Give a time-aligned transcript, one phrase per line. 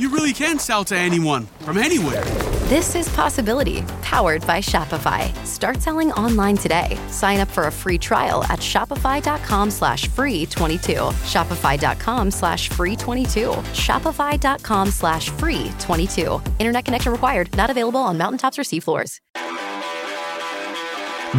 [0.00, 2.24] you really can sell to anyone from anywhere.
[2.70, 5.34] This is Possibility, powered by Shopify.
[5.44, 6.98] Start selling online today.
[7.08, 10.92] Sign up for a free trial at shopify.com slash free 22.
[11.26, 13.50] Shopify.com slash free 22.
[13.74, 16.40] Shopify.com slash free 22.
[16.58, 17.54] Internet connection required.
[17.56, 19.18] Not available on mountaintops or seafloors.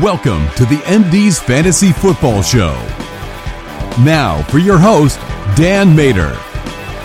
[0.01, 2.73] Welcome to the MD's Fantasy Football Show.
[4.03, 5.19] Now for your host,
[5.55, 6.37] Dan Mater.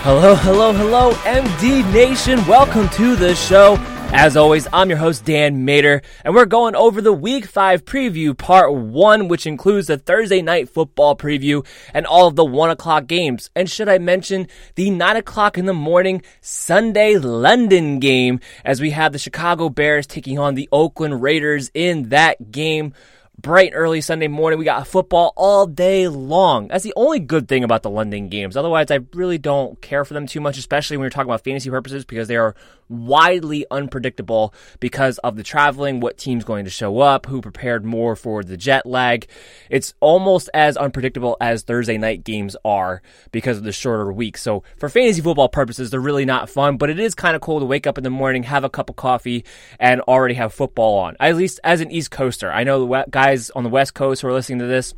[0.07, 2.37] Hello, hello, hello, MD Nation.
[2.47, 3.75] Welcome to the show.
[4.13, 8.37] As always, I'm your host, Dan Mater, and we're going over the Week 5 preview,
[8.37, 13.05] part 1, which includes the Thursday night football preview and all of the 1 o'clock
[13.07, 13.49] games.
[13.53, 18.91] And should I mention the 9 o'clock in the morning Sunday London game, as we
[18.91, 22.93] have the Chicago Bears taking on the Oakland Raiders in that game
[23.39, 24.59] bright early Sunday morning.
[24.59, 26.67] We got football all day long.
[26.67, 28.57] That's the only good thing about the London games.
[28.57, 31.69] Otherwise, I really don't care for them too much, especially when you're talking about fantasy
[31.69, 32.55] purposes, because they are
[32.89, 38.15] widely unpredictable because of the traveling, what team's going to show up, who prepared more
[38.15, 39.27] for the jet lag.
[39.69, 44.37] It's almost as unpredictable as Thursday night games are because of the shorter week.
[44.37, 47.59] So for fantasy football purposes, they're really not fun, but it is kind of cool
[47.59, 49.45] to wake up in the morning, have a cup of coffee,
[49.79, 51.15] and already have football on.
[51.19, 52.51] At least as an East Coaster.
[52.51, 54.93] I know the guys on the West Coast who are listening to this,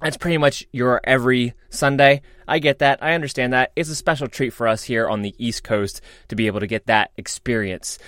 [0.00, 2.22] that's pretty much your every Sunday.
[2.48, 3.02] I get that.
[3.02, 3.72] I understand that.
[3.76, 6.66] It's a special treat for us here on the East Coast to be able to
[6.66, 7.98] get that experience.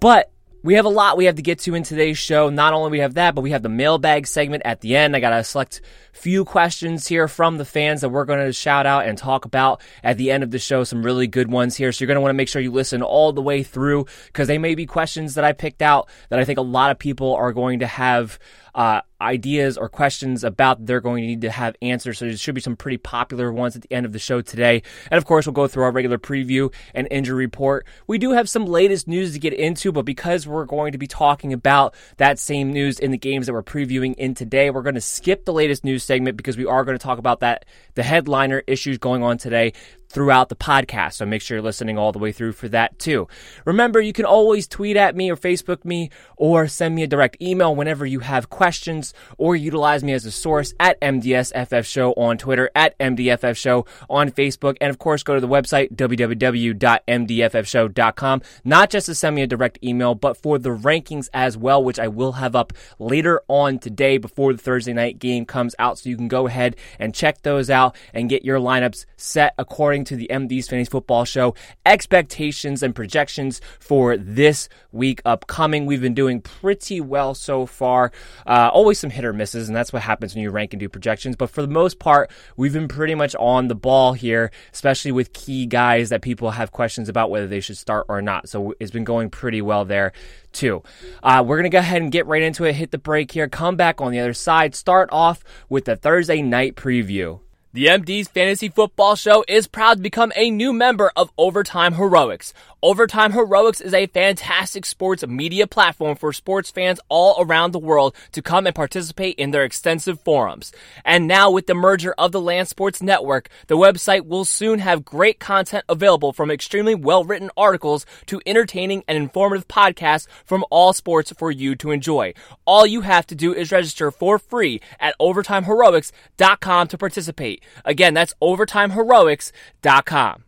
[0.00, 0.30] But
[0.66, 2.50] we have a lot we have to get to in today's show.
[2.50, 5.14] Not only we have that, but we have the mailbag segment at the end.
[5.14, 5.80] I got to select
[6.12, 9.80] few questions here from the fans that we're going to shout out and talk about
[10.02, 10.82] at the end of the show.
[10.82, 11.92] Some really good ones here.
[11.92, 14.48] So you're going to want to make sure you listen all the way through because
[14.48, 17.36] they may be questions that I picked out that I think a lot of people
[17.36, 18.36] are going to have
[18.76, 22.18] uh, ideas or questions about they're going to need to have answers.
[22.18, 24.82] So there should be some pretty popular ones at the end of the show today.
[25.10, 27.86] And of course, we'll go through our regular preview and injury report.
[28.06, 31.06] We do have some latest news to get into, but because we're going to be
[31.06, 34.94] talking about that same news in the games that we're previewing in today, we're going
[34.94, 37.64] to skip the latest news segment because we are going to talk about that
[37.94, 39.72] the headliner issues going on today
[40.08, 41.14] throughout the podcast.
[41.14, 43.28] So make sure you're listening all the way through for that too.
[43.64, 47.40] Remember, you can always tweet at me or Facebook me or send me a direct
[47.40, 52.38] email whenever you have questions or utilize me as a source at MDSFF Show on
[52.38, 58.90] Twitter, at MDFF Show on Facebook, and of course, go to the website www.mdffshow.com, not
[58.90, 62.08] just to send me a direct email, but for the rankings as well, which I
[62.08, 65.98] will have up later on today before the Thursday night game comes out.
[65.98, 70.04] So you can go ahead and check those out and get your lineups set according
[70.06, 71.54] to the MD's Fantasy Football Show
[71.84, 75.86] expectations and projections for this week upcoming.
[75.86, 78.12] We've been doing pretty well so far.
[78.46, 80.88] Uh, always some hit or misses, and that's what happens when you rank and do
[80.88, 81.36] projections.
[81.36, 85.32] But for the most part, we've been pretty much on the ball here, especially with
[85.32, 88.48] key guys that people have questions about whether they should start or not.
[88.48, 90.12] So it's been going pretty well there
[90.52, 90.82] too.
[91.22, 93.48] Uh, we're going to go ahead and get right into it, hit the break here,
[93.48, 97.40] come back on the other side, start off with the Thursday night preview.
[97.72, 102.54] The MD's Fantasy Football Show is proud to become a new member of Overtime Heroics.
[102.82, 108.14] Overtime Heroics is a fantastic sports media platform for sports fans all around the world
[108.32, 110.72] to come and participate in their extensive forums.
[111.02, 115.06] And now with the merger of the Land Sports Network, the website will soon have
[115.06, 121.32] great content available from extremely well-written articles to entertaining and informative podcasts from all sports
[121.32, 122.34] for you to enjoy.
[122.66, 127.64] All you have to do is register for free at overtimeheroics.com to participate.
[127.86, 130.42] Again, that's overtimeheroics.com.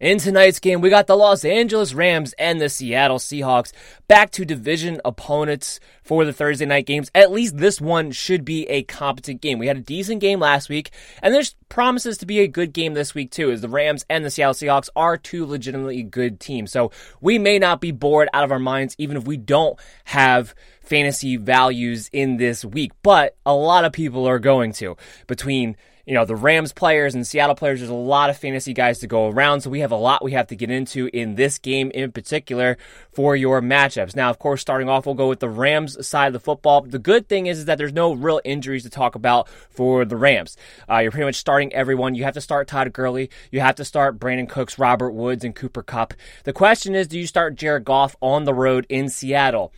[0.00, 3.72] In tonight's game, we got the Los Angeles Rams and the Seattle Seahawks
[4.08, 7.10] back to division opponents for the Thursday night games.
[7.14, 9.58] At least this one should be a competent game.
[9.58, 12.94] We had a decent game last week, and there's promises to be a good game
[12.94, 16.72] this week too, as the Rams and the Seattle Seahawks are two legitimately good teams.
[16.72, 20.54] So we may not be bored out of our minds, even if we don't have
[20.80, 25.76] fantasy values in this week, but a lot of people are going to between
[26.06, 29.06] you know, the Rams players and Seattle players, there's a lot of fantasy guys to
[29.06, 29.60] go around.
[29.60, 32.78] So we have a lot we have to get into in this game in particular
[33.12, 34.16] for your matchups.
[34.16, 36.82] Now, of course, starting off, we'll go with the Rams side of the football.
[36.82, 40.16] The good thing is, is that there's no real injuries to talk about for the
[40.16, 40.56] Rams.
[40.88, 42.14] Uh, you're pretty much starting everyone.
[42.14, 43.30] You have to start Todd Gurley.
[43.50, 46.14] You have to start Brandin Cooks, Robert Woods, and Cooper Kupp.
[46.44, 49.72] The question is, do you start Jared Goff on the road in Seattle?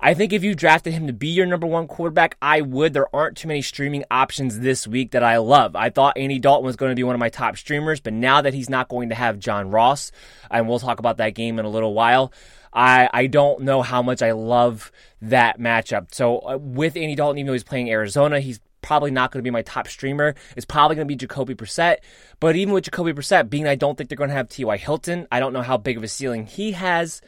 [0.00, 2.92] I think if you drafted him to be your number one quarterback, I would.
[2.92, 5.74] There aren't too many streaming options this week that I love.
[5.74, 8.40] I thought Andy Dalton was going to be one of my top streamers, but now
[8.40, 10.12] that he's not going to have John Ross,
[10.50, 12.32] and we'll talk about that game in a little while,
[12.72, 16.14] I, I don't know how much I love that matchup.
[16.14, 19.44] So uh, with Andy Dalton, even though he's playing Arizona, he's probably not going to
[19.44, 20.36] be my top streamer.
[20.56, 21.96] It's probably going to be Jacoby Brissett.
[22.38, 24.76] But even with Jacoby Brissett, being I don't think they're going to have T.Y.
[24.76, 27.20] Hilton, I don't know how big of a ceiling he has.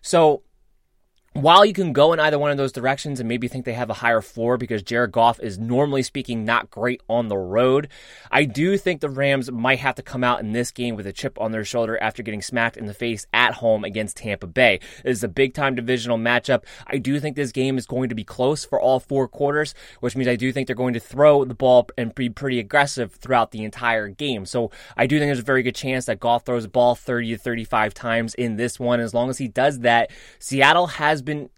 [0.00, 0.42] So
[1.34, 3.90] while you can go in either one of those directions and maybe think they have
[3.90, 7.88] a higher floor because Jared Goff is normally speaking not great on the road,
[8.30, 11.12] I do think the Rams might have to come out in this game with a
[11.12, 14.78] chip on their shoulder after getting smacked in the face at home against Tampa Bay.
[15.02, 16.62] This is a big time divisional matchup.
[16.86, 20.14] I do think this game is going to be close for all four quarters, which
[20.14, 23.50] means I do think they're going to throw the ball and be pretty aggressive throughout
[23.50, 24.46] the entire game.
[24.46, 27.32] So I do think there's a very good chance that Goff throws the ball 30
[27.32, 29.00] to 35 times in this one.
[29.00, 31.50] As long as he does that, Seattle has been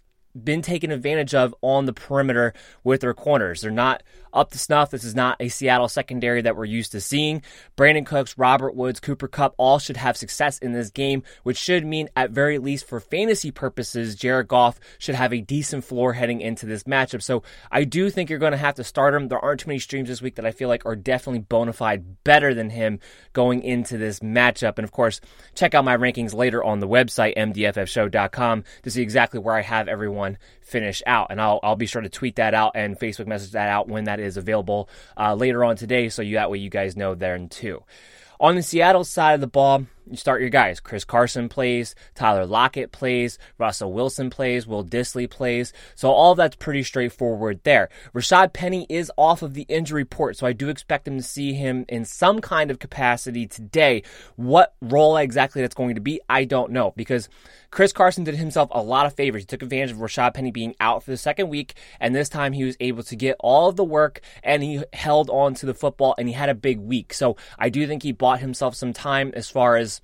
[0.44, 2.52] been taken advantage of on the perimeter
[2.84, 3.62] with their corners.
[3.62, 4.90] They're not up to snuff.
[4.90, 7.42] This is not a Seattle secondary that we're used to seeing.
[7.76, 11.86] Brandin Cooks, Robert Woods, Cooper Kupp all should have success in this game, which should
[11.86, 16.40] mean, at very least for fantasy purposes, Jared Goff should have a decent floor heading
[16.40, 17.22] into this matchup.
[17.22, 19.28] So I do think you're going to have to start him.
[19.28, 22.24] There aren't too many streams this week that I feel like are definitely bona fide
[22.24, 22.98] better than him
[23.32, 24.78] going into this matchup.
[24.78, 25.20] And of course,
[25.54, 29.88] check out my rankings later on the website, mdffshow.com, to see exactly where I have
[29.88, 31.28] everyone finish out.
[31.30, 34.04] And I'll, I'll be sure to tweet that out and Facebook message that out when
[34.04, 36.08] that is available uh, later on today.
[36.08, 37.84] So you, that way you guys know then too.
[38.40, 40.80] On the Seattle side of the ball, you start your guys.
[40.80, 45.72] Chris Carson plays, Tyler Lockett plays, Russell Wilson plays, Will Dissly plays.
[45.94, 47.88] So all that's pretty straightforward there.
[48.14, 51.54] Rashad Penny is off of the injury report, so I do expect him to see
[51.54, 54.02] him in some kind of capacity today.
[54.36, 57.28] What role exactly that's going to be, I don't know because
[57.70, 59.42] Chris Carson did himself a lot of favors.
[59.42, 62.52] He took advantage of Rashad Penny being out for the second week, and this time
[62.52, 65.74] he was able to get all of the work and he held on to the
[65.74, 67.12] football and he had a big week.
[67.12, 69.95] So I do think he bought himself some time as far as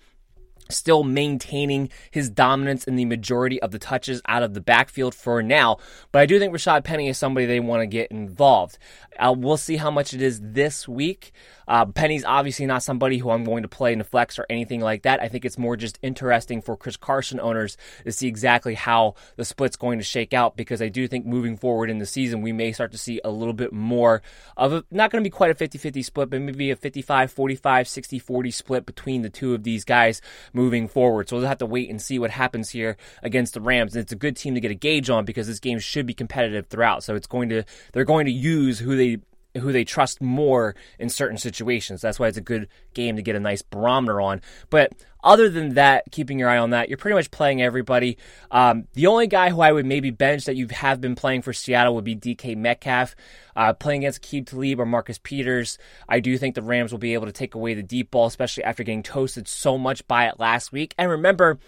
[0.72, 5.42] still maintaining his dominance in the majority of the touches out of the backfield for
[5.42, 5.78] now.
[6.10, 8.78] But I do think Rashad Penny is somebody they want to get involved.
[9.18, 11.32] Uh, we'll see how much it is this week.
[11.68, 14.80] Uh, Penny's obviously not somebody who I'm going to play in the flex or anything
[14.80, 15.20] like that.
[15.20, 19.44] I think it's more just interesting for Chris Carson owners to see exactly how the
[19.44, 22.52] split's going to shake out because I do think moving forward in the season, we
[22.52, 24.22] may start to see a little bit more
[24.56, 27.30] of a, not going to be quite a 50 50 split, but maybe a 55
[27.30, 30.20] 45, 60 40 split between the two of these guys
[30.62, 31.28] moving forward.
[31.28, 33.94] So we'll have to wait and see what happens here against the Rams.
[33.94, 36.14] And it's a good team to get a gauge on because this game should be
[36.14, 37.02] competitive throughout.
[37.02, 39.18] So it's going to, they're going to use who they
[39.56, 42.00] who they trust more in certain situations.
[42.00, 44.40] That's why it's a good game to get a nice barometer on.
[44.70, 44.92] But
[45.24, 48.18] other than that, keeping your eye on that, you're pretty much playing everybody.
[48.50, 51.52] Um, the only guy who I would maybe bench that you have been playing for
[51.52, 53.14] Seattle would be DK Metcalf.
[53.54, 55.76] Uh, playing against Aqib Talib or Marcus Peters,
[56.08, 58.64] I do think the Rams will be able to take away the deep ball, especially
[58.64, 60.94] after getting toasted so much by it last week.
[60.96, 61.58] And remember,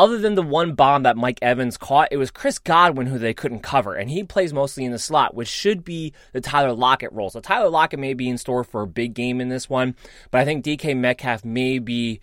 [0.00, 3.34] other than the one bomb that Mike Evans caught, it was Chris Godwin who they
[3.34, 7.12] couldn't cover, and he plays mostly in the slot, which should be the Tyler Lockett
[7.12, 7.28] role.
[7.28, 9.94] So Tyler Lockett may be in store for a big game in this one,
[10.30, 12.20] but I think DK Metcalf may be.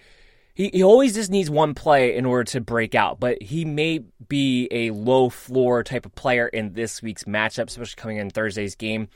[0.56, 4.00] He, he always just needs one play in order to break out, but he may
[4.28, 8.74] be a low floor type of player in this week's matchup, especially coming in Thursday's
[8.74, 9.08] game.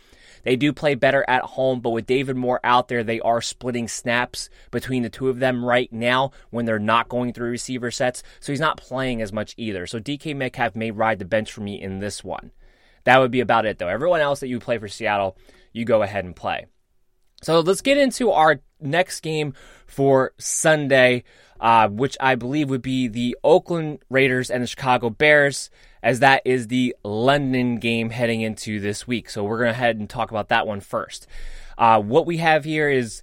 [0.44, 3.88] They do play better at home, but with David Moore out there, they are splitting
[3.88, 8.24] snaps between the two of them right now when they're not going through receiver sets.
[8.40, 9.88] So he's not playing as much either.
[9.88, 12.52] So DK Metcalf may ride the bench for me in this one.
[13.04, 13.88] That would be about it, though.
[13.88, 15.38] Everyone else that you play for Seattle,
[15.74, 16.68] you go ahead and play.
[17.42, 19.54] So let's get into our next game
[19.88, 21.24] for Sunday,
[21.60, 25.72] uh, which I believe would be the Oakland Raiders and the Chicago Bears
[26.04, 29.30] as that is the London game heading into this week.
[29.30, 31.28] So we're going to head and talk about that one first.
[31.78, 33.22] Uh, what we have here is,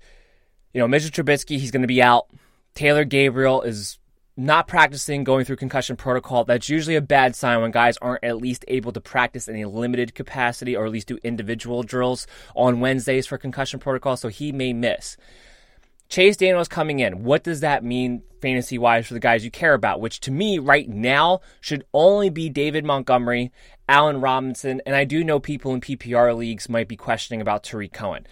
[0.73, 2.29] you know, Mitchell Trubisky, he's going to be out.
[2.75, 3.99] Taylor Gabriel is
[4.37, 6.45] not practicing, going through concussion protocol.
[6.45, 9.69] That's usually a bad sign when guys aren't at least able to practice in a
[9.69, 14.17] limited capacity or at least do individual drills on Wednesdays for concussion protocol.
[14.17, 15.17] So he may miss.
[16.09, 17.23] Chase Daniels coming in.
[17.23, 20.01] What does that mean fantasy wise for the guys you care about?
[20.01, 23.53] Which to me right now should only be David Montgomery,
[23.89, 27.93] Allen Robinson, and I do know people in PPR leagues might be questioning about Tarik
[27.93, 28.27] Cohen.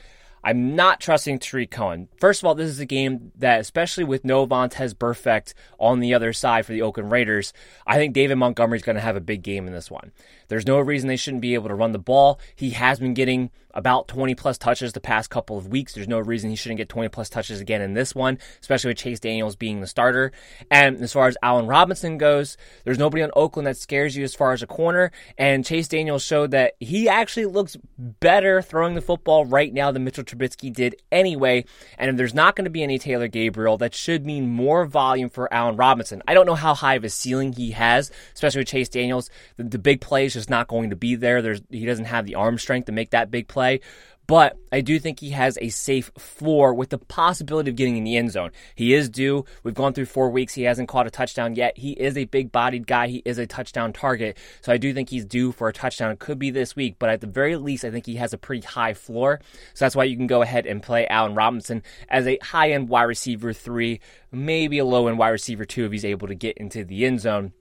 [0.46, 2.06] I'm not trusting Tarik Cohen.
[2.20, 6.14] First of all, this is a game that, especially with no Vontaze Burfict on the
[6.14, 7.52] other side for the Oakland Raiders,
[7.84, 10.12] I think David Montgomery is going to have a big game in this one.
[10.46, 12.38] There's no reason they shouldn't be able to run the ball.
[12.54, 15.92] He has been getting about 20 plus touches the past couple of weeks.
[15.92, 18.96] There's no reason he shouldn't get 20 plus touches again in this one, especially with
[18.96, 20.32] Chase Daniels being the starter.
[20.70, 24.34] And as far as Allen Robinson goes, there's nobody on Oakland that scares you as
[24.34, 25.12] far as a corner.
[25.36, 30.04] And Chase Daniels showed that he actually looks better throwing the football right now than
[30.04, 31.64] Mitchell Trubisky did anyway.
[31.98, 35.28] And if there's not going to be any Taylor Gabriel, that should mean more volume
[35.28, 36.22] for Allen Robinson.
[36.28, 39.28] I don't know how high of a ceiling he has, especially with Chase Daniels.
[39.56, 41.42] The, the big play is just not going to be there.
[41.42, 43.80] There's he doesn't have the arm strength to make that big play play.
[44.26, 48.04] But I do think he has a safe floor with the possibility of getting in
[48.04, 48.50] the end zone.
[48.74, 49.44] He is due.
[49.62, 50.54] We've gone through four weeks.
[50.54, 51.78] He hasn't caught a touchdown yet.
[51.78, 53.06] He is a big bodied guy.
[53.06, 54.36] He is a touchdown target.
[54.62, 56.10] So I do think he's due for a touchdown.
[56.10, 58.38] It could be this week, but at the very least, I think he has a
[58.38, 59.40] pretty high floor.
[59.74, 62.88] So that's why you can go ahead and play Allen Robinson as a high end
[62.88, 64.00] wide receiver three,
[64.32, 67.20] maybe a low end wide receiver two if he's able to get into the end
[67.20, 67.52] zone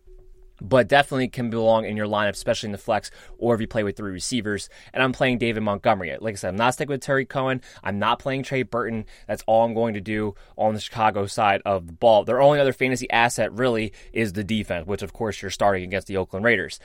[0.62, 3.84] but definitely can belong in your lineup, especially in the flex or if you play
[3.84, 4.70] with three receivers.
[4.94, 6.16] And I'm playing David Montgomery.
[6.20, 7.62] Like I said, I'm not sticking with Terry Cohen.
[7.84, 9.06] I'm not playing Trey Burton.
[9.28, 12.24] That's all I'm going to do on the Chicago side of the ball.
[12.24, 16.08] Their only other fantasy asset really is the defense, which of course you're starting against
[16.08, 16.80] the Oakland Raiders.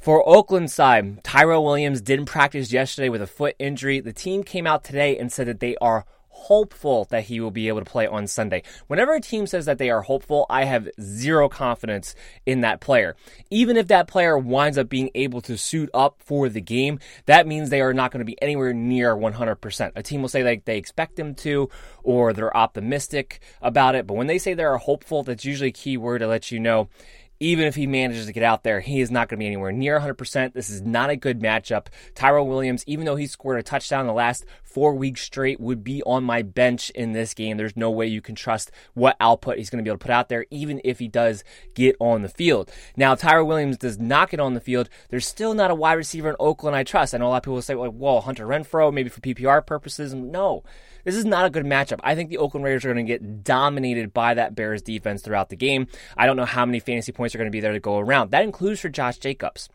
[0.00, 4.00] For Oakland side, Tyrell Williams didn't practice yesterday with a foot injury.
[4.00, 6.06] The team came out today and said that they are
[6.40, 8.62] hopeful that he will be able to play on Sunday.
[8.86, 12.14] Whenever a team says that they are hopeful, I have zero confidence
[12.46, 13.14] in that player.
[13.50, 17.46] Even if that player winds up being able to suit up for the game, that
[17.46, 19.92] means they are not going to be anywhere near 100%.
[19.94, 21.68] A team will say like they expect them to
[22.02, 25.96] or they're optimistic about it, but when they say they're hopeful, that's usually a key
[25.96, 26.88] word to let you know
[27.40, 29.72] even if he manages to get out there, he is not going to be anywhere
[29.72, 30.52] near 100%.
[30.52, 31.86] This is not a good matchup.
[32.14, 36.02] Tyrell Williams, even though he scored a touchdown the last four weeks straight, would be
[36.02, 37.56] on my bench in this game.
[37.56, 40.12] There's no way you can trust what output he's going to be able to put
[40.12, 41.42] out there, even if he does
[41.74, 42.70] get on the field.
[42.94, 44.90] Now, Tyrell Williams does not get on the field.
[45.08, 47.14] There's still not a wide receiver in Oakland I trust.
[47.14, 50.12] I know a lot of people will say, whoa, Hunter Renfrow, maybe for PPR purposes.
[50.12, 50.62] No.
[51.04, 52.00] This is not a good matchup.
[52.02, 55.48] I think the Oakland Raiders are going to get dominated by that Bears defense throughout
[55.48, 55.86] the game.
[56.16, 58.30] I don't know how many fantasy points are going to be there to go around.
[58.30, 59.68] That includes for Josh Jacobs.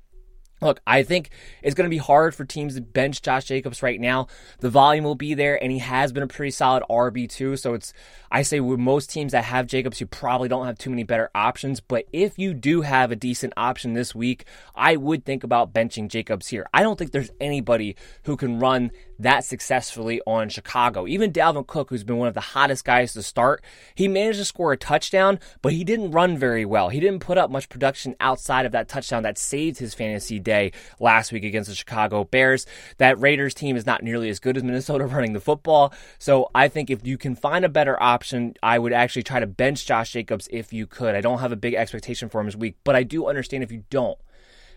[0.62, 4.00] Look, I think it's going to be hard for teams to bench Josh Jacobs right
[4.00, 4.28] now.
[4.60, 7.60] The volume will be there, and he has been a pretty solid RB2.
[7.60, 7.92] So it's,
[8.32, 11.30] I say, with most teams that have Jacobs, you probably don't have too many better
[11.36, 11.82] options.
[11.82, 16.08] But if you do have a decent option this week, I would think about benching
[16.08, 16.66] Jacobs here.
[16.74, 21.08] I don't think there's anybody who can run that successfully on Chicago.
[21.08, 24.46] Even Dalvin Cook, who's been one of the hottest guys to start, he managed to
[24.46, 26.90] score a touchdown, but he didn't run very well.
[26.90, 30.72] He didn't put up much production outside of that touchdown that saved his fantasy day
[31.00, 32.66] last week against the Chicago Bears.
[32.98, 35.94] That Raiders team is not nearly as good as Minnesota running the football.
[36.20, 39.48] So I think if you can find a better option, I would actually try to
[39.48, 41.16] bench Josh Jacobs if you could.
[41.16, 43.72] I don't have a big expectation for him this week, but I do understand if
[43.72, 44.18] you don't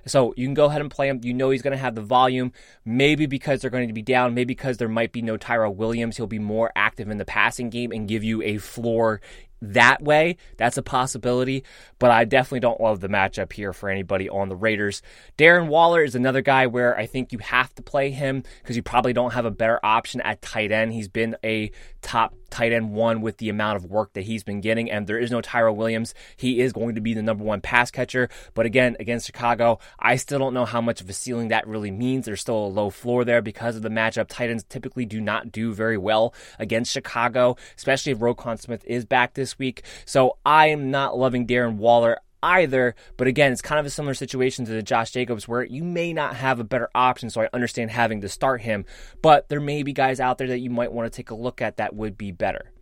[0.08, 1.20] So you can go ahead and play him.
[1.22, 2.52] You know he's going to have the volume.
[2.84, 4.34] Maybe because they're going to be down.
[4.34, 6.16] Maybe because there might be no Tyrell Williams.
[6.16, 9.20] He'll be more active in the passing game and give you a floor
[9.60, 10.36] that way.
[10.56, 11.64] That's a possibility,
[11.98, 15.02] but I definitely don't love the matchup here for anybody on the Raiders.
[15.36, 18.82] Darren Waller is another guy where I think you have to play him because you
[18.82, 20.92] probably don't have a better option at tight end.
[20.92, 21.70] He's been a
[22.02, 25.18] top tight end one with the amount of work that he's been getting, and there
[25.18, 26.14] is no Tyrell Williams.
[26.36, 30.16] He is going to be the number one pass catcher, but again, against Chicago, I
[30.16, 32.26] still don't know how much of a ceiling that really means.
[32.26, 34.26] There's still a low floor there because of the matchup.
[34.28, 39.34] Titans typically do not do very well against Chicago, especially if Roquan Smith is back
[39.34, 39.82] this week.
[40.04, 42.94] So I am not loving Darren Waller either.
[43.16, 46.12] But again, it's kind of a similar situation to the Josh Jacobs where you may
[46.12, 47.30] not have a better option.
[47.30, 48.84] So I understand having to start him,
[49.22, 51.62] but there may be guys out there that you might want to take a look
[51.62, 52.72] at that would be better,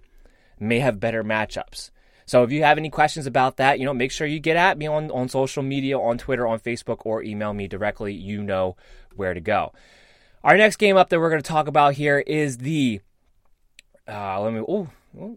[0.58, 1.90] may have better matchups.
[2.26, 4.76] So if you have any questions about that, you know, make sure you get at
[4.76, 8.14] me on, on social media, on Twitter, on Facebook, or email me directly.
[8.14, 8.76] You know
[9.14, 9.72] where to go.
[10.42, 13.00] Our next game up that we're going to talk about here is the.
[14.08, 14.60] Uh, let me.
[14.66, 14.88] Oh,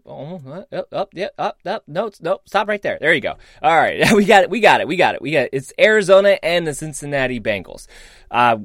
[0.04, 1.84] almost up, up, yeah, up, up.
[1.86, 2.98] No, no, stop right there.
[3.00, 3.36] There you go.
[3.62, 4.50] All right, we got it.
[4.50, 4.88] We got it.
[4.88, 5.22] We got it.
[5.22, 5.50] We got it.
[5.52, 7.86] It's Arizona and the Cincinnati Bengals.
[8.30, 8.58] Uh,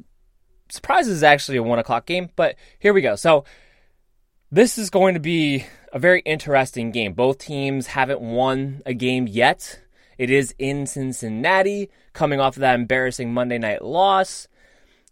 [0.68, 3.16] surprise is actually a one o'clock game, but here we go.
[3.16, 3.44] So
[4.50, 7.12] this is going to be a very interesting game.
[7.14, 9.80] Both teams haven't won a game yet.
[10.18, 14.48] It is in Cincinnati, coming off of that embarrassing Monday night loss.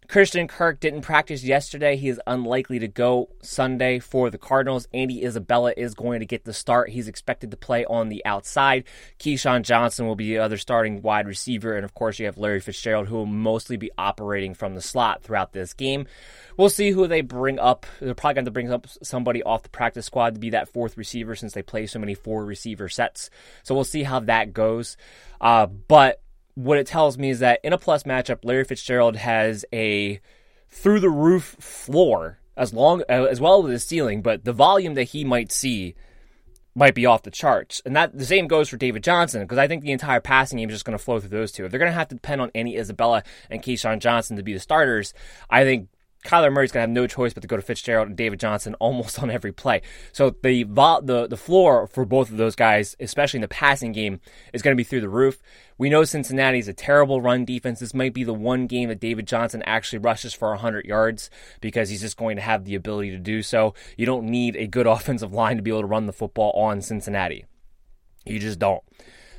[0.07, 1.95] Christian Kirk didn't practice yesterday.
[1.95, 4.87] He is unlikely to go Sunday for the Cardinals.
[4.93, 6.89] Andy Isabella is going to get the start.
[6.89, 8.85] He's expected to play on the outside.
[9.19, 11.75] KeeSean Johnson will be the other starting wide receiver.
[11.75, 15.23] And of course, you have Larry Fitzgerald, who will mostly be operating from the slot
[15.23, 16.05] throughout this game.
[16.57, 17.85] We'll see who they bring up.
[17.99, 20.97] They're probably going to bring up somebody off the practice squad to be that fourth
[20.97, 23.29] receiver since they play so many four receiver sets.
[23.63, 24.97] So we'll see how that goes.
[25.41, 26.21] Uh, but
[26.55, 30.19] what it tells me is that in a plus matchup, Larry Fitzgerald has a
[30.69, 34.93] through the roof floor as long uh, as well as the ceiling, but the volume
[34.95, 35.95] that he might see
[36.73, 37.81] might be off the charts.
[37.85, 40.69] And that the same goes for David Johnson because I think the entire passing game
[40.69, 41.65] is just going to flow through those two.
[41.65, 44.53] If they're going to have to depend on Andy Isabella and KeeSean Johnson to be
[44.53, 45.13] the starters,
[45.49, 45.89] I think
[46.25, 48.73] Kyler Murray's going to have no choice but to go to Fitzgerald and David Johnson
[48.79, 49.81] almost on every play.
[50.11, 50.63] So the
[51.03, 54.19] the the floor for both of those guys, especially in the passing game,
[54.51, 55.41] is going to be through the roof.
[55.77, 57.79] We know Cincinnati is a terrible run defense.
[57.79, 61.29] This might be the one game that David Johnson actually rushes for 100 yards
[61.59, 63.73] because he's just going to have the ability to do so.
[63.97, 66.81] You don't need a good offensive line to be able to run the football on
[66.81, 67.45] Cincinnati.
[68.25, 68.81] You just don't.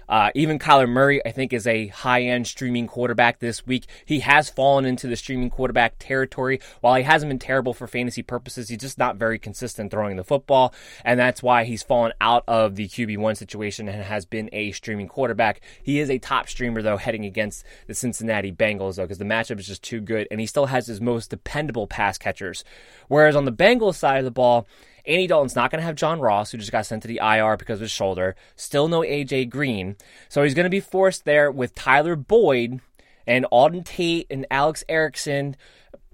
[0.08, 3.86] Uh, even Kyler Murray, I think, is a high end streaming quarterback this week.
[4.04, 6.60] He has fallen into the streaming quarterback territory.
[6.80, 10.24] While he hasn't been terrible for fantasy purposes, he's just not very consistent throwing the
[10.24, 10.74] football.
[11.04, 15.08] And that's why he's fallen out of the QB1 situation and has been a streaming
[15.08, 15.60] quarterback.
[15.82, 19.58] He is a top streamer, though, heading against the Cincinnati Bengals, though, because the matchup
[19.58, 20.28] is just too good.
[20.30, 22.64] And he still has his most dependable pass catchers.
[23.08, 24.66] Whereas on the Bengals side of the ball,
[25.06, 27.56] Andy Dalton's not going to have John Ross, who just got sent to the IR
[27.56, 28.36] because of his shoulder.
[28.56, 29.96] Still no AJ Green.
[30.28, 32.80] So he's going to be forced there with Tyler Boyd
[33.26, 35.56] and Auden Tate and Alex Erickson.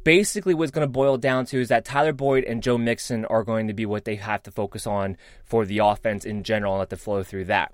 [0.04, 3.44] Basically, what's going to boil down to is that Tyler Boyd and Joe Mixon are
[3.44, 6.80] going to be what they have to focus on for the offense in general and
[6.80, 7.72] let the flow through that.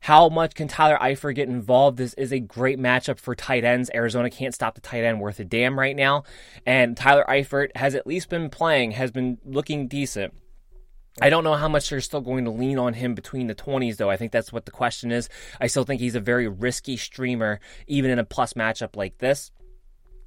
[0.00, 1.98] How much can Tyler Eifert get involved?
[1.98, 3.90] This is a great matchup for tight ends.
[3.92, 6.22] Arizona can't stop the tight end worth a damn right now.
[6.64, 10.34] And Tyler Eifert has at least been playing, has been looking decent.
[11.20, 13.96] I don't know how much they're still going to lean on him between the 20s,
[13.96, 14.10] though.
[14.10, 15.30] I think that's what the question is.
[15.58, 19.50] I still think he's a very risky streamer, even in a plus matchup like this.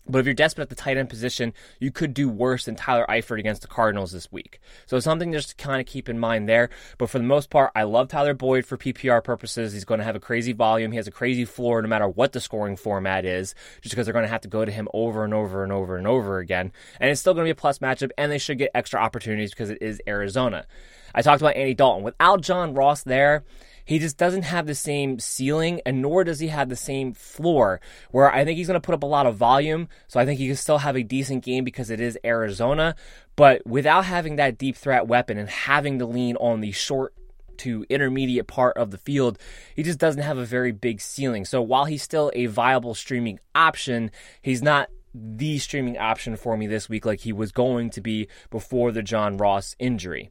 [0.10, 3.06] But if you're desperate at the tight end position, you could do worse than Tyler
[3.08, 4.60] Eifert against the Cardinals this week.
[4.88, 6.69] So something just to kind of keep in mind there.
[6.98, 9.74] But for the most part, I love Tyler Boyd for PPR purposes.
[9.74, 10.91] He's going to have a crazy volume.
[10.91, 14.13] He has a crazy floor no matter what the scoring format is, just because they're
[14.13, 16.72] going to have to go to him over and over and over and over again.
[17.00, 19.52] And it's still going to be a plus matchup, and they should get extra opportunities
[19.52, 20.65] because it is Arizona.
[21.13, 22.04] I talked about Andy Dalton.
[22.04, 23.43] Without John Ross there,
[23.89, 27.82] he just doesn't have the same ceiling, and nor does he have the same floor.
[28.12, 30.38] Where I think he's going to put up a lot of volume, so I think
[30.38, 32.95] he can still have a decent game because it is Arizona.
[33.36, 37.15] But without having that deep threat weapon and having to lean on the short
[37.58, 39.39] to intermediate part of the field,
[39.75, 41.43] he just doesn't have a very big ceiling.
[41.43, 44.12] So while he's still a viable streaming option,
[44.43, 48.28] he's not the streaming option for me this week, like he was going to be
[48.52, 50.30] before the John Ross injury.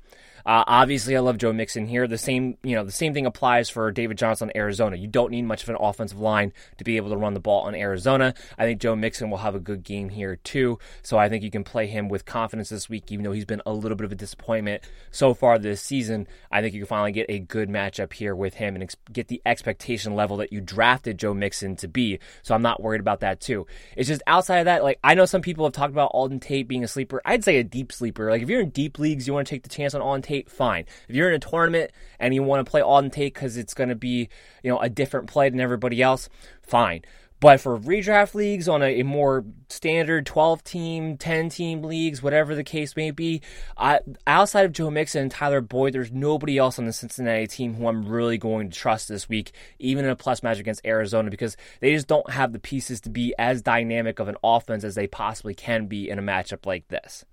[0.49, 2.09] Uh, obviously, I love Joe Mixon here.
[2.09, 4.97] The same, you know, the same thing applies for David Johnson, Arizona.
[4.97, 7.65] You don't need much of an offensive line to be able to run the ball
[7.65, 8.33] on Arizona.
[8.57, 10.79] I think Joe Mixon will have a good game here too.
[11.03, 13.61] So I think you can play him with confidence this week, even though he's been
[13.67, 16.27] a little bit of a disappointment so far this season.
[16.51, 19.29] I think you can finally get a good matchup here with him and ex- get
[19.29, 22.21] the expectation level that you drafted Joe Mixon to be.
[22.43, 23.67] So I'm not worried about that too.
[23.99, 26.69] It's just outside of that, like I know some people have talked about Auden Tate
[26.69, 27.21] being a sleeper.
[27.27, 28.31] I'd say a deep sleeper.
[28.31, 30.38] Like if you're in deep leagues, you want to take the chance on Auden Tate
[30.46, 30.85] fine.
[31.09, 33.88] If you're in a tournament and you want to play Auden Tate because it's going
[33.88, 34.29] to be,
[34.62, 36.29] you know, a different play than everybody else,
[36.62, 37.03] fine.
[37.40, 42.57] But for redraft leagues on a, a, more standard 12 team, 10 team leagues, whatever
[42.57, 43.42] the case may be,
[43.77, 47.74] I, outside of Joe Mixon and Tyler Boyd, there's nobody else on the Cincinnati team
[47.74, 51.31] who I'm really going to trust this week, even in a plus match against Arizona,
[51.31, 54.96] because they just don't have the pieces to be as dynamic of an offense as
[54.96, 57.24] they possibly can be in a matchup like this.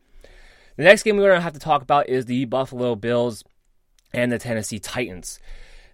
[0.77, 3.43] The next game we're going to have to talk about is the Buffalo Bills
[4.13, 5.39] and the Tennessee Titans.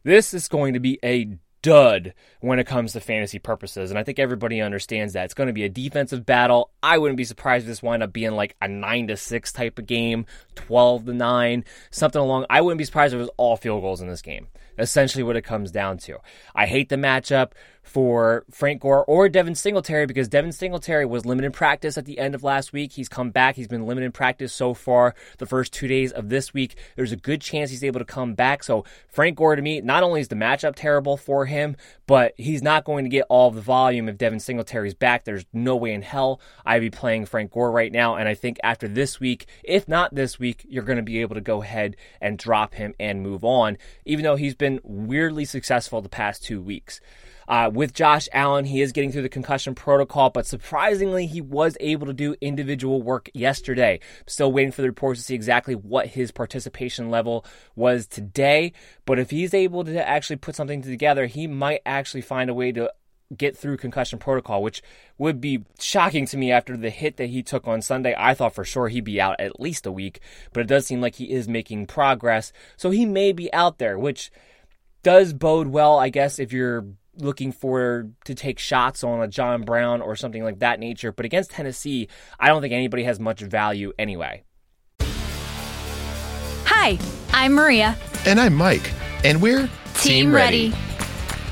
[0.03, 3.91] This is going to be a dud when it comes to fantasy purposes.
[3.91, 5.25] And I think everybody understands that.
[5.25, 6.71] It's going to be a defensive battle.
[6.81, 9.77] I wouldn't be surprised if this wind up being like a 9 to 6 type
[9.77, 12.45] of game, 12 to 9, something along.
[12.49, 14.47] I wouldn't be surprised if it was all field goals in this game.
[14.79, 16.17] Essentially what it comes down to.
[16.55, 17.51] I hate the matchup
[17.83, 22.35] for Frank Gore or Devin Singletary because Devin Singletary was limited practice at the end
[22.35, 22.93] of last week.
[22.93, 23.55] He's come back.
[23.55, 26.75] He's been limited practice so far the first two days of this week.
[26.95, 28.63] There's a good chance he's able to come back.
[28.63, 31.75] So Frank Gore to me, not only is the matchup terrible for him,
[32.07, 35.23] but he's not going to get all of the volume if Devin Singletary's back.
[35.23, 38.15] There's no way in hell I'd be playing Frank Gore right now.
[38.15, 41.35] And I think after this week, if not this week, you're going to be able
[41.35, 46.01] to go ahead and drop him and move on, even though he's been weirdly successful
[46.01, 47.01] the past two weeks.
[47.51, 51.75] Uh, with Josh Allen, he is getting through the concussion protocol, but surprisingly, he was
[51.81, 53.99] able to do individual work yesterday.
[54.25, 58.71] Still waiting for the reports to see exactly what his participation level was today.
[59.03, 62.71] But if he's able to actually put something together, he might actually find a way
[62.71, 62.89] to
[63.35, 64.81] get through concussion protocol, which
[65.17, 68.15] would be shocking to me after the hit that he took on Sunday.
[68.17, 70.21] I thought for sure he'd be out at least a week,
[70.53, 72.53] but it does seem like he is making progress.
[72.77, 74.31] So he may be out there, which
[75.03, 76.85] does bode well, I guess, if you're
[77.21, 81.11] looking for to take shots on a John Brown or something like that nature.
[81.11, 82.07] But against Tennessee,
[82.39, 84.43] I don't think anybody has much value anyway.
[86.65, 86.97] Hi,
[87.31, 87.95] I'm Maria.
[88.25, 88.91] And I'm Mike.
[89.23, 90.71] And we're Team, Team ready.
[90.71, 90.83] ready.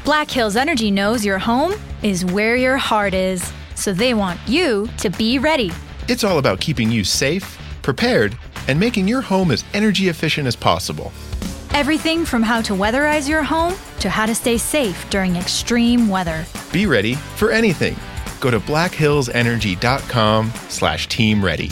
[0.04, 4.90] Black Hills Energy knows your home is where your heart is, so they want you
[4.98, 5.72] to be ready.
[6.08, 8.36] It's all about keeping you safe, prepared,
[8.68, 11.12] and making your home as energy efficient as possible.
[11.74, 16.46] Everything from how to weatherize your home to how to stay safe during extreme weather.
[16.72, 17.96] Be ready for anything.
[18.40, 21.72] Go to blackhillsenergy.com slash team ready.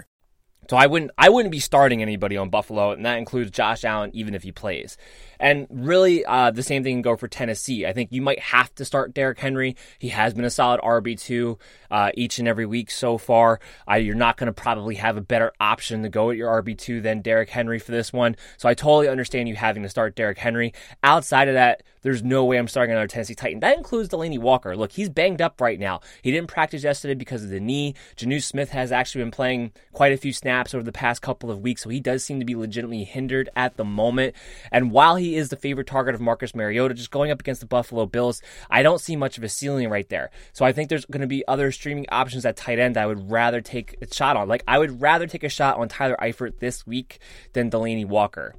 [0.71, 4.09] So I wouldn't I wouldn't be starting anybody on Buffalo, and that includes Josh Allen,
[4.13, 4.95] even if he plays.
[5.41, 7.87] And really, uh, the same thing can go for Tennessee.
[7.87, 9.75] I think you might have to start Derrick Henry.
[9.97, 11.57] He has been a solid RB two
[11.89, 13.59] uh, each and every week so far.
[13.89, 16.77] Uh, you're not going to probably have a better option to go at your RB
[16.77, 18.35] two than Derrick Henry for this one.
[18.57, 20.73] So I totally understand you having to start Derrick Henry.
[21.03, 23.59] Outside of that, there's no way I'm starting another Tennessee Titan.
[23.59, 24.75] That includes Delanie Walker.
[24.75, 26.01] Look, he's banged up right now.
[26.21, 27.95] He didn't practice yesterday because of the knee.
[28.15, 31.61] Jonnu Smith has actually been playing quite a few snaps over the past couple of
[31.61, 34.35] weeks, so he does seem to be legitimately hindered at the moment.
[34.71, 37.67] And while he is the favorite target of Marcus Mariota, just going up against the
[37.67, 40.31] Buffalo Bills, I don't see much of a ceiling right there.
[40.53, 43.07] So I think there's going to be other streaming options at tight end that I
[43.07, 44.47] would rather take a shot on.
[44.47, 47.19] Like I would rather take a shot on Tyler Eifert this week
[47.53, 48.55] than Delanie Walker.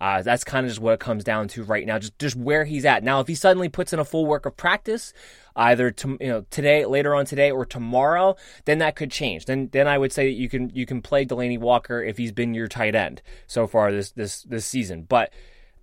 [0.00, 2.64] Uh, that's kind of just what it comes down to right now, just just where
[2.64, 3.20] he's at now.
[3.20, 5.12] If he suddenly puts in a full work of practice,
[5.54, 9.44] either to, you know today, later on today, or tomorrow, then that could change.
[9.44, 12.32] Then then I would say that you can you can play Delanie Walker if he's
[12.32, 15.02] been your tight end so far this this this season.
[15.02, 15.34] But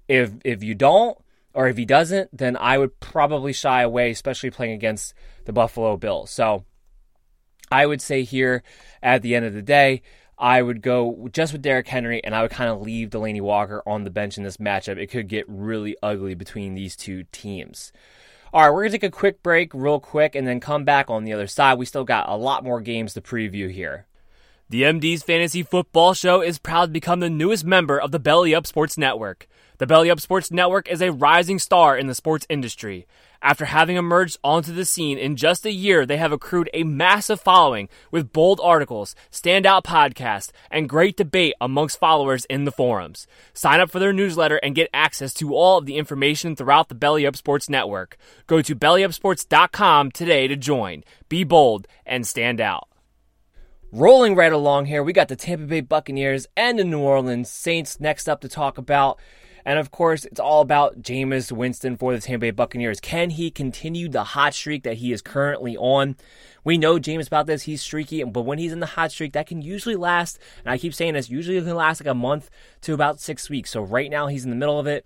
[0.07, 1.17] if if you don't,
[1.53, 5.13] or if he doesn't, then I would probably shy away, especially playing against
[5.45, 6.29] the Buffalo Bills.
[6.29, 6.65] So
[7.71, 8.63] I would say here
[9.01, 10.01] at the end of the day,
[10.37, 13.81] I would go just with Derrick Henry and I would kind of leave Delanie Walker
[13.85, 14.97] on the bench in this matchup.
[14.97, 17.91] It could get really ugly between these two teams.
[18.53, 21.09] All right, we're going to take a quick break, real quick, and then come back
[21.09, 21.77] on the other side.
[21.77, 24.06] We still got a lot more games to preview here.
[24.69, 28.53] The MD's Fantasy Football Show is proud to become the newest member of the Belly
[28.53, 29.47] Up Sports Network.
[29.77, 33.07] The Belly Up Sports Network is a rising star in the sports industry.
[33.41, 37.39] After having emerged onto the scene in just a year, they have accrued a massive
[37.39, 43.25] following with bold articles, standout podcasts, and great debate amongst followers in the forums.
[43.53, 46.95] Sign up for their newsletter and get access to all of the information throughout the
[46.95, 48.17] Belly Up Sports Network.
[48.47, 51.05] Go to bellyupsports.com today to join.
[51.29, 52.89] Be bold and stand out.
[53.93, 58.01] Rolling right along here, we got the Tampa Bay Buccaneers and the New Orleans Saints
[58.01, 59.17] next up to talk about.
[59.65, 62.99] And of course, it's all about Jameis Winston for the Tampa Bay Buccaneers.
[62.99, 66.17] Can he continue the hot streak that he is currently on?
[66.65, 67.63] We know James about this.
[67.63, 70.77] He's streaky, but when he's in the hot streak, that can usually last, and I
[70.77, 72.49] keep saying this, usually it can last like a month
[72.81, 73.69] to about six weeks.
[73.69, 75.05] So right now, he's in the middle of it.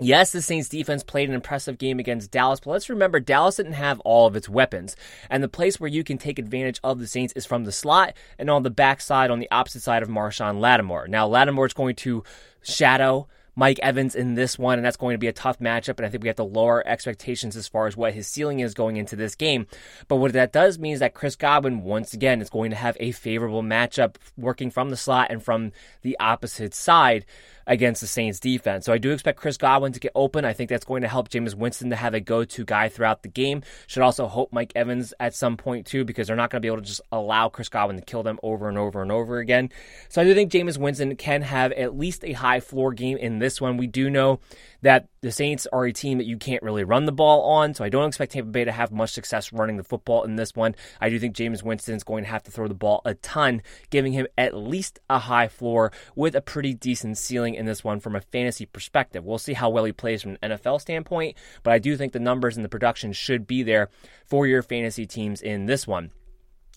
[0.00, 3.74] Yes, the Saints defense played an impressive game against Dallas, but let's remember Dallas didn't
[3.74, 4.96] have all of its weapons.
[5.30, 8.14] And the place where you can take advantage of the Saints is from the slot
[8.36, 11.06] and on the backside on the opposite side of Marshon Lattimore.
[11.06, 12.24] Now, Lattimore is going to
[12.62, 15.98] shadow Mike Evans in this one, and that's going to be a tough matchup.
[15.98, 18.74] And I think we have to lower expectations as far as what his ceiling is
[18.74, 19.68] going into this game.
[20.08, 22.96] But what that does mean is that Chris Godwin, once again, is going to have
[22.98, 25.70] a favorable matchup working from the slot and from
[26.02, 27.24] the opposite side
[27.66, 28.86] against the Saints defense.
[28.86, 30.44] So I do expect Chris Godwin to get open.
[30.44, 33.28] I think that's going to help Jameis Winston to have a go-to guy throughout the
[33.28, 33.62] game.
[33.86, 36.68] Should also hope Mike Evans at some point too, because they're not going to be
[36.68, 39.70] able to just allow Chris Godwin to kill them over and over and over again.
[40.08, 43.38] So I do think Jameis Winston can have at least a high floor game in
[43.38, 43.76] this one.
[43.76, 44.40] We do know
[44.82, 47.82] that the Saints are a team that you can't really run the ball on, so
[47.82, 50.74] I don't expect Tampa Bay to have much success running the football in this one.
[51.00, 53.62] I do think Jameis Winston is going to have to throw the ball a ton,
[53.88, 58.00] giving him at least a high floor with a pretty decent ceiling in this one
[58.00, 59.24] from a fantasy perspective.
[59.24, 62.20] We'll see how well he plays from an NFL standpoint, but I do think the
[62.20, 63.88] numbers and the production should be there
[64.26, 66.10] for your fantasy teams in this one.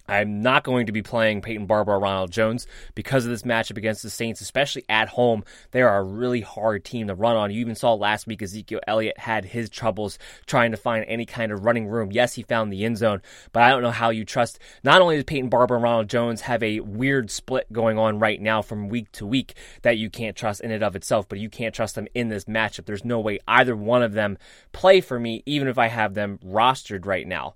[0.07, 3.77] I'm not going to be playing Peyton Barber or Ronald Jones because of this matchup
[3.77, 5.43] against the Saints, especially at home.
[5.71, 7.51] They are a really hard team to run on.
[7.51, 11.51] You even saw last week Ezekiel Elliott had his troubles trying to find any kind
[11.51, 12.11] of running room.
[12.11, 14.59] Yes, he found the end zone, but I don't know how you trust.
[14.83, 18.41] Not only does Peyton Barber and Ronald Jones have a weird split going on right
[18.41, 21.49] now from week to week that you can't trust in and of itself, but you
[21.49, 22.85] can't trust them in this matchup.
[22.85, 24.37] There's no way either one of them
[24.71, 27.55] play for me, even if I have them rostered right now.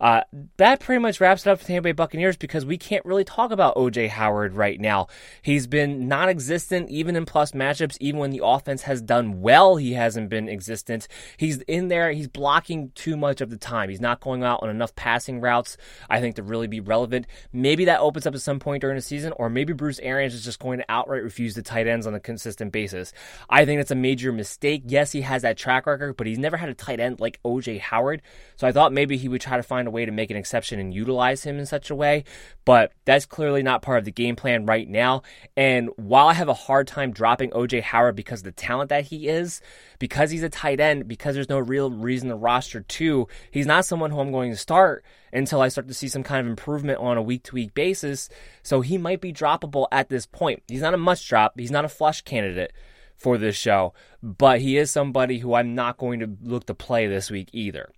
[0.00, 0.22] Uh,
[0.56, 3.50] that pretty much wraps it up for Tampa Bay Buccaneers because we can't really talk
[3.50, 5.08] about OJ Howard right now.
[5.42, 9.76] He's been non existent even in plus matchups, even when the offense has done well,
[9.76, 11.08] he hasn't been existent.
[11.36, 13.88] He's in there, he's blocking too much of the time.
[13.88, 15.76] He's not going out on enough passing routes,
[16.10, 17.26] I think, to really be relevant.
[17.52, 20.44] Maybe that opens up at some point during the season, or maybe Bruce Arians is
[20.44, 23.12] just going to outright refuse the tight ends on a consistent basis.
[23.48, 24.82] I think that's a major mistake.
[24.86, 27.80] Yes, he has that track record, but he's never had a tight end like OJ
[27.80, 28.22] Howard.
[28.56, 30.36] So I thought maybe he would try to find find a way to make an
[30.36, 32.24] exception and utilize him in such a way,
[32.64, 35.22] but that's clearly not part of the game plan right now.
[35.56, 39.04] And while I have a hard time dropping OJ Howard because of the talent that
[39.06, 39.60] he is,
[39.98, 43.84] because he's a tight end, because there's no real reason to roster two, he's not
[43.84, 46.98] someone who I'm going to start until I start to see some kind of improvement
[46.98, 48.28] on a week to week basis.
[48.62, 50.62] So he might be droppable at this point.
[50.66, 52.72] He's not a must drop, he's not a flush candidate
[53.16, 57.06] for this show, but he is somebody who I'm not going to look to play
[57.06, 57.90] this week either.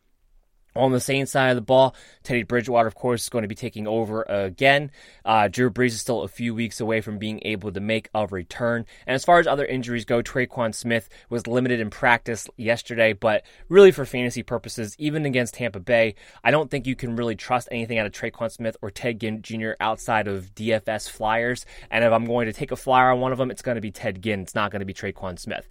[0.76, 3.54] On the Saints side of the ball, Teddy Bridgewater, of course, is going to be
[3.54, 4.90] taking over again.
[5.24, 8.26] Uh, Drew Brees is still a few weeks away from being able to make a
[8.26, 8.84] return.
[9.06, 13.44] And as far as other injuries go, Tre'Quan Smith was limited in practice yesterday, but
[13.68, 17.68] really for fantasy purposes, even against Tampa Bay, I don't think you can really trust
[17.72, 19.70] anything out of Tre'Quan Smith or Ted Ginn Jr.
[19.80, 21.64] outside of DFS flyers.
[21.90, 23.80] And if I'm going to take a flyer on one of them, it's going to
[23.80, 24.42] be Ted Ginn.
[24.42, 25.66] It's not going to be Tre'Quan Smith.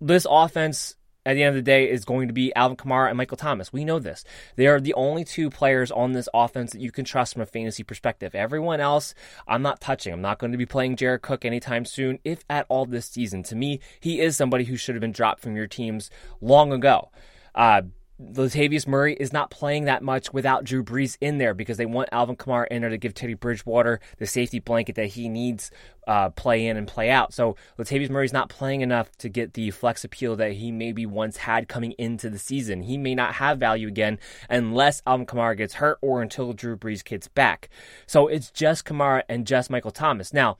[0.00, 3.16] This offense at the end of the day is going to be Alvin Kamara and
[3.16, 3.72] Michael Thomas.
[3.72, 4.24] We know this.
[4.56, 7.46] They are the only two players on this offense that you can trust from a
[7.46, 8.34] fantasy perspective.
[8.34, 9.14] Everyone else,
[9.46, 10.12] I'm not touching.
[10.12, 13.42] I'm not going to be playing Jared Cook anytime soon, if at all this season.
[13.44, 17.10] To me, he is somebody who should have been dropped from your teams long ago.
[17.54, 17.82] Uh,
[18.30, 22.08] Latavius Murray is not playing that much without Drew Brees in there because they want
[22.12, 25.70] Alvin Kamara in there to give Teddy Bridgewater the safety blanket that he needs
[26.06, 27.32] uh, play in and play out.
[27.34, 31.38] So Latavius Murray's not playing enough to get the flex appeal that he maybe once
[31.38, 32.82] had coming into the season.
[32.82, 37.04] He may not have value again unless Alvin Kamara gets hurt or until Drew Brees
[37.04, 37.68] gets back.
[38.06, 40.32] So it's just Kamara and just Michael Thomas.
[40.32, 40.58] Now,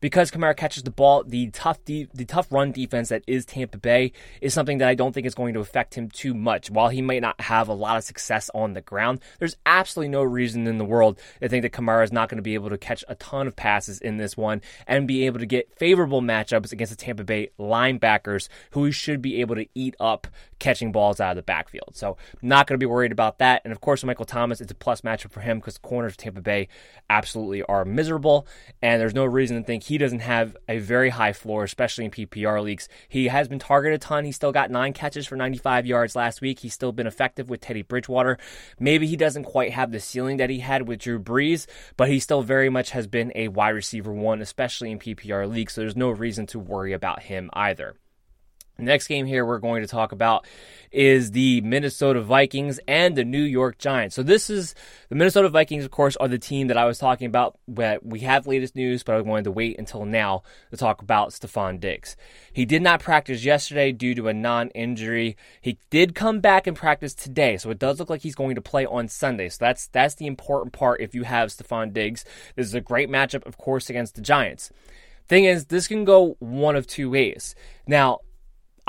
[0.00, 3.78] because Kamara catches the ball, the tough de- the tough run defense that is Tampa
[3.78, 6.70] Bay is something that I don't think is going to affect him too much.
[6.70, 10.22] While he might not have a lot of success on the ground, there's absolutely no
[10.22, 12.78] reason in the world to think that Kamara is not going to be able to
[12.78, 16.72] catch a ton of passes in this one and be able to get favorable matchups
[16.72, 20.26] against the Tampa Bay linebackers who he should be able to eat up
[20.58, 21.90] catching balls out of the backfield.
[21.94, 23.62] So not going to be worried about that.
[23.64, 26.40] And of course, Michael Thomas, it's a plus matchup for him because corners of Tampa
[26.40, 26.68] Bay
[27.08, 28.46] absolutely are miserable.
[28.82, 32.12] And there's no reason to think he doesn't have a very high floor, especially in
[32.12, 32.88] PPR leagues.
[33.08, 34.24] He has been targeted a ton.
[34.24, 36.60] He still got nine catches for 95 yards last week.
[36.60, 38.38] He's still been effective with Teddy Bridgewater.
[38.78, 42.20] Maybe he doesn't quite have the ceiling that he had with Drew Brees, but he
[42.20, 45.72] still very much has been a wide receiver one, especially in PPR leagues.
[45.72, 47.96] So there's no reason to worry about him either.
[48.80, 50.46] Next game here we're going to talk about
[50.90, 54.16] is the Minnesota Vikings and the New York Giants.
[54.16, 54.74] So this is
[55.08, 57.58] the Minnesota Vikings, of course, are the team that I was talking about.
[57.68, 61.30] But we have latest news, but I wanted to wait until now to talk about
[61.30, 62.16] Stefon Diggs.
[62.52, 65.36] He did not practice yesterday due to a non-injury.
[65.60, 68.62] He did come back and practice today, so it does look like he's going to
[68.62, 69.48] play on Sunday.
[69.48, 71.00] So that's that's the important part.
[71.00, 72.24] If you have Stefon Diggs,
[72.56, 74.70] this is a great matchup, of course, against the Giants.
[75.28, 77.54] Thing is, this can go one of two ways.
[77.86, 78.18] Now,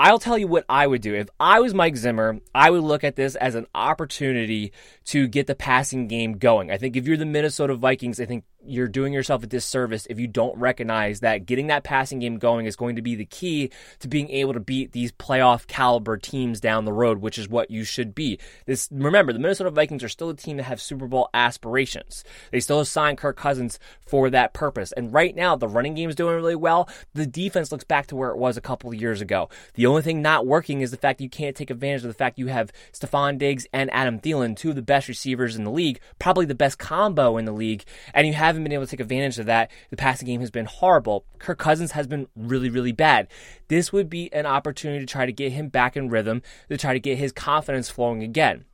[0.02, 1.14] I'll tell you what I would do.
[1.14, 4.72] If I was Mike Zimmer, I would look at this as an opportunity
[5.06, 6.70] to get the passing game going.
[6.70, 10.18] I think if you're the Minnesota Vikings, I think you're doing yourself a disservice if
[10.18, 13.70] you don't recognize that getting that passing game going is going to be the key
[13.98, 17.70] to being able to beat these playoff caliber teams down the road, which is what
[17.70, 18.38] you should be.
[18.66, 22.24] This remember, the Minnesota Vikings are still a team that have Super Bowl aspirations.
[22.50, 24.92] They still signed Kirk Cousins for that purpose.
[24.92, 26.88] And right now, the running game is doing really well.
[27.14, 29.48] The defense looks back to where it was a couple of years ago.
[29.74, 32.14] The only thing not working is the fact that you can't take advantage of the
[32.14, 35.70] fact you have Stefon Diggs and Adam Thielen, two of the best receivers in the
[35.70, 37.82] league, probably the best combo in the league,
[38.14, 39.70] and you have haven't been able to take advantage of that.
[39.88, 41.24] The passing game has been horrible.
[41.38, 43.28] Kirk Cousins has been really, really bad.
[43.68, 46.92] This would be an opportunity to try to get him back in rhythm, to try
[46.92, 48.66] to get his confidence flowing again.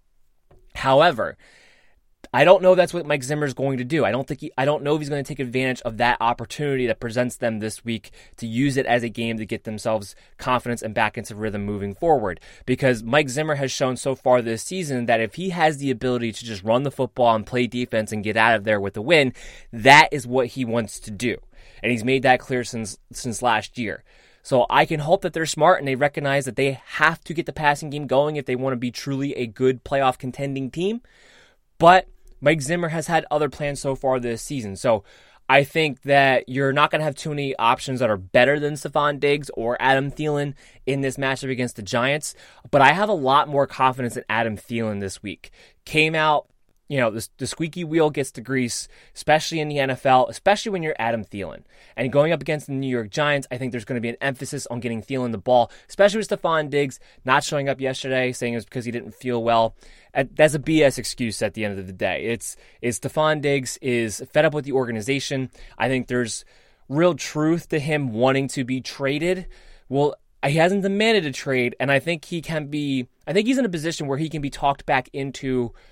[0.75, 1.39] However,
[2.33, 4.05] I don't know that's what Mike Zimmer is going to do.
[4.05, 6.19] I don't think he, I don't know if he's going to take advantage of that
[6.21, 10.15] opportunity that presents them this week to use it as a game to get themselves
[10.37, 12.41] confidence and back into rhythm moving forward.
[12.67, 16.33] Because Mike Zimmer has shown so far this season that if he has the ability
[16.33, 19.03] to just run the football and play defense and get out of there with a
[19.03, 19.33] win,
[19.73, 21.39] that is what he wants to do.
[21.83, 24.05] And he's made that clear since since last year.
[24.43, 27.47] So I can hope that they're smart and they recognize that they have to get
[27.47, 31.03] the passing game going if they want to be truly a good playoff contending team.
[31.79, 32.09] But
[32.41, 34.77] Mike Zimmer has had other plans so far this season.
[34.77, 35.05] So
[35.49, 38.75] I think that you're not going to have too many options that are better than
[38.75, 42.35] Stefon Diggs or Adam Thielen in this matchup against the Giants.
[42.71, 45.51] But I have a lot more confidence in Adam Thielen this week.
[45.87, 46.49] Came out
[46.89, 50.83] you know, the, the squeaky wheel gets to grease, especially in the NFL, especially when
[50.83, 51.63] you're Adam Thielen.
[51.97, 54.17] And going up against the New York Giants, I think there's going to be an
[54.23, 58.55] emphasis on getting Thielen the ball, especially with Stefon Diggs not showing up yesterday, saying
[58.55, 59.77] it was because he didn't feel well.
[60.15, 62.25] That's a BS excuse at the end of the day.
[62.25, 65.51] It's, it's Stefon Diggs is fed up with the organization.
[65.77, 66.47] I think there's
[66.89, 69.47] real truth to him wanting to be traded.
[69.91, 73.59] Well, he hasn't demanded a trade, and I think he can be, I think he's
[73.59, 75.75] in a position where he can be talked back into–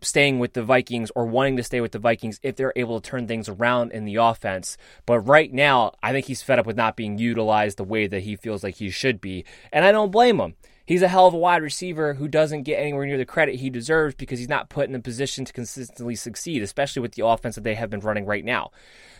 [0.00, 3.10] staying with the Vikings or wanting to stay with the Vikings if they're able to
[3.10, 4.76] turn things around in the offense.
[5.06, 8.22] But right now, I think he's fed up with not being utilized the way that
[8.22, 9.44] he feels like he should be.
[9.72, 10.54] And I don't blame him.
[10.86, 13.68] He's a hell of a wide receiver who doesn't get anywhere near the credit he
[13.68, 17.56] deserves because he's not put in a position to consistently succeed, especially with the offense
[17.56, 18.70] that they have been running right now.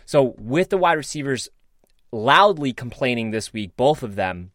[0.07, 1.51] So, with the wide receivers
[2.11, 4.53] loudly complaining this week, both of them,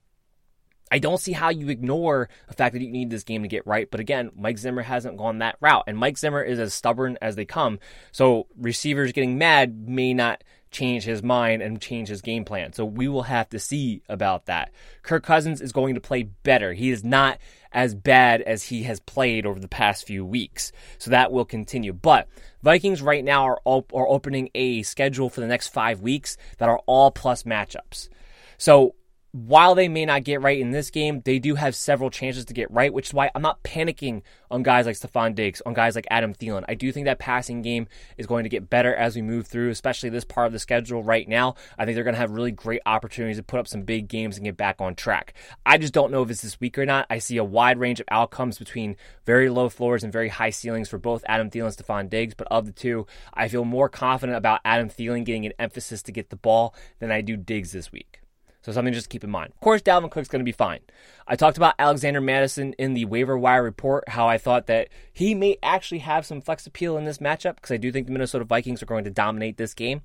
[0.91, 3.65] I don't see how you ignore the fact that you need this game to get
[3.65, 3.89] right.
[3.89, 5.85] But again, Mike Zimmer hasn't gone that route.
[5.87, 7.79] And Mike Zimmer is as stubborn as they come.
[8.11, 12.73] So receivers getting mad may not change his mind and change his game plan.
[12.73, 14.71] So we will have to see about that.
[15.03, 16.73] Kirk Cousins is going to play better.
[16.73, 17.37] He is not
[17.71, 20.71] as bad as he has played over the past few weeks.
[20.97, 21.93] So that will continue.
[21.93, 22.27] But
[22.61, 26.69] Vikings right now are, op- are opening a schedule for the next five weeks that
[26.69, 28.09] are all plus matchups.
[28.57, 28.95] So
[29.33, 32.53] while they may not get right in this game, they do have several chances to
[32.53, 35.95] get right, which is why I'm not panicking on guys like Stefon Diggs, on guys
[35.95, 36.63] like Adam Thielen.
[36.67, 39.71] I do think that passing game is going to get better as we move through,
[39.71, 41.55] especially this part of the schedule right now.
[41.79, 44.37] I think they're going to have really great opportunities to put up some big games
[44.37, 45.33] and get back on track.
[45.65, 47.07] I just don't know if it's this week or not.
[47.09, 50.89] I see a wide range of outcomes between very low floors and very high ceilings
[50.89, 54.37] for both Adam Thielen and Stefon Diggs, but of the two, I feel more confident
[54.37, 57.91] about Adam Thielen getting an emphasis to get the ball than I do Diggs this
[57.91, 58.22] week.
[58.63, 59.51] So something just keep in mind.
[59.53, 60.79] Of course, Dalvin Cook's going to be fine.
[61.27, 65.35] I talked about Alexander Mattison in the waiver wire report, how I thought that he
[65.35, 68.45] may actually have some flex appeal in this matchup because I do think the Minnesota
[68.45, 70.01] Vikings are going to dominate this game.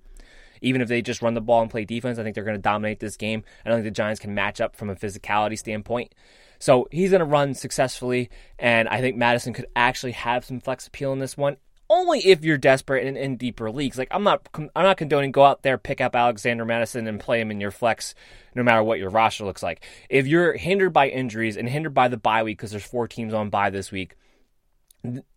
[0.60, 2.62] Even if they just run the ball and play defense, I think they're going to
[2.62, 3.44] dominate this game.
[3.64, 6.12] I don't think the Giants can match up from a physicality standpoint.
[6.58, 10.88] So he's going to run successfully, and I think Mattison could actually have some flex
[10.88, 11.58] appeal in this one.
[11.90, 13.96] Only if you're desperate and in deeper leagues.
[13.96, 17.40] Like I'm not, I'm not condoning go out there, pick up Alexander Mattison and play
[17.40, 18.14] him in your flex,
[18.54, 19.84] no matter what your roster looks like.
[20.10, 23.32] If you're hindered by injuries and hindered by the bye week because there's four teams
[23.32, 24.16] on bye this week,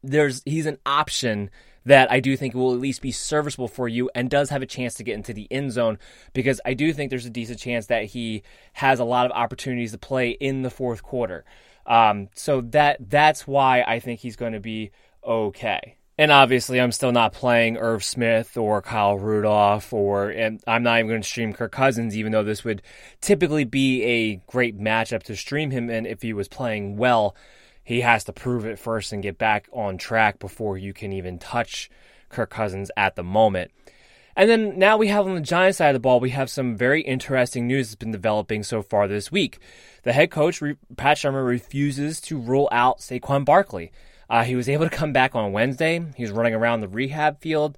[0.03, 1.49] there's he's an option
[1.85, 4.67] that I do think will at least be serviceable for you and does have a
[4.67, 5.97] chance to get into the end zone
[6.33, 9.91] because I do think there's a decent chance that he has a lot of opportunities
[9.91, 11.43] to play in the fourth quarter.
[11.85, 14.91] Um, so that that's why I think he's going to be
[15.25, 15.97] okay.
[16.21, 20.99] And obviously, I'm still not playing Irv Smith or Kyle Rudolph, or and I'm not
[20.99, 22.83] even going to stream Kirk Cousins, even though this would
[23.21, 27.35] typically be a great matchup to stream him in if he was playing well
[27.83, 31.39] he has to prove it first and get back on track before you can even
[31.39, 31.89] touch
[32.29, 33.71] Kirk Cousins at the moment.
[34.35, 36.77] And then now we have on the Giants side of the ball, we have some
[36.77, 39.59] very interesting news that's been developing so far this week.
[40.03, 40.61] The head coach,
[40.95, 43.91] Pat Shurmur, refuses to rule out Saquon Barkley.
[44.31, 46.01] Uh, he was able to come back on Wednesday.
[46.15, 47.77] He was running around the rehab field.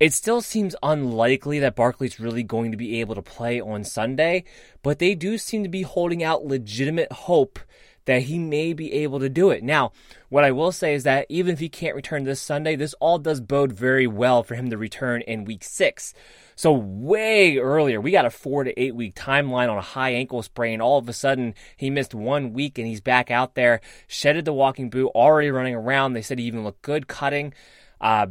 [0.00, 4.44] It still seems unlikely that Barkley's really going to be able to play on Sunday,
[4.82, 7.58] but they do seem to be holding out legitimate hope
[8.06, 9.62] that he may be able to do it.
[9.62, 9.92] Now,
[10.30, 13.18] what I will say is that even if he can't return this Sunday, this all
[13.18, 16.14] does bode very well for him to return in week six.
[16.56, 20.42] So, way earlier, we got a four to eight week timeline on a high ankle
[20.42, 20.80] sprain.
[20.80, 24.52] All of a sudden, he missed one week and he's back out there, shedded the
[24.52, 26.12] walking boot, already running around.
[26.12, 27.54] They said he even looked good cutting.
[28.00, 28.26] Uh,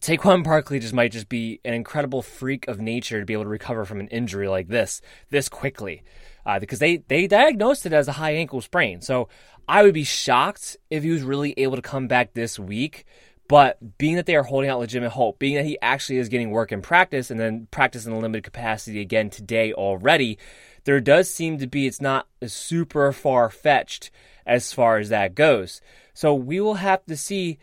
[0.00, 3.48] Saquon Barkley just might just be an incredible freak of nature to be able to
[3.48, 5.00] recover from an injury like this
[5.30, 6.02] this quickly
[6.46, 9.00] uh, because they, they diagnosed it as a high ankle sprain.
[9.00, 9.28] So
[9.68, 13.04] I would be shocked if he was really able to come back this week.
[13.46, 16.50] But being that they are holding out legitimate hope, being that he actually is getting
[16.50, 20.38] work in practice and then practice in a limited capacity again today already,
[20.84, 24.10] there does seem to be it's not super far fetched
[24.46, 25.80] as far as that goes.
[26.14, 27.58] So we will have to see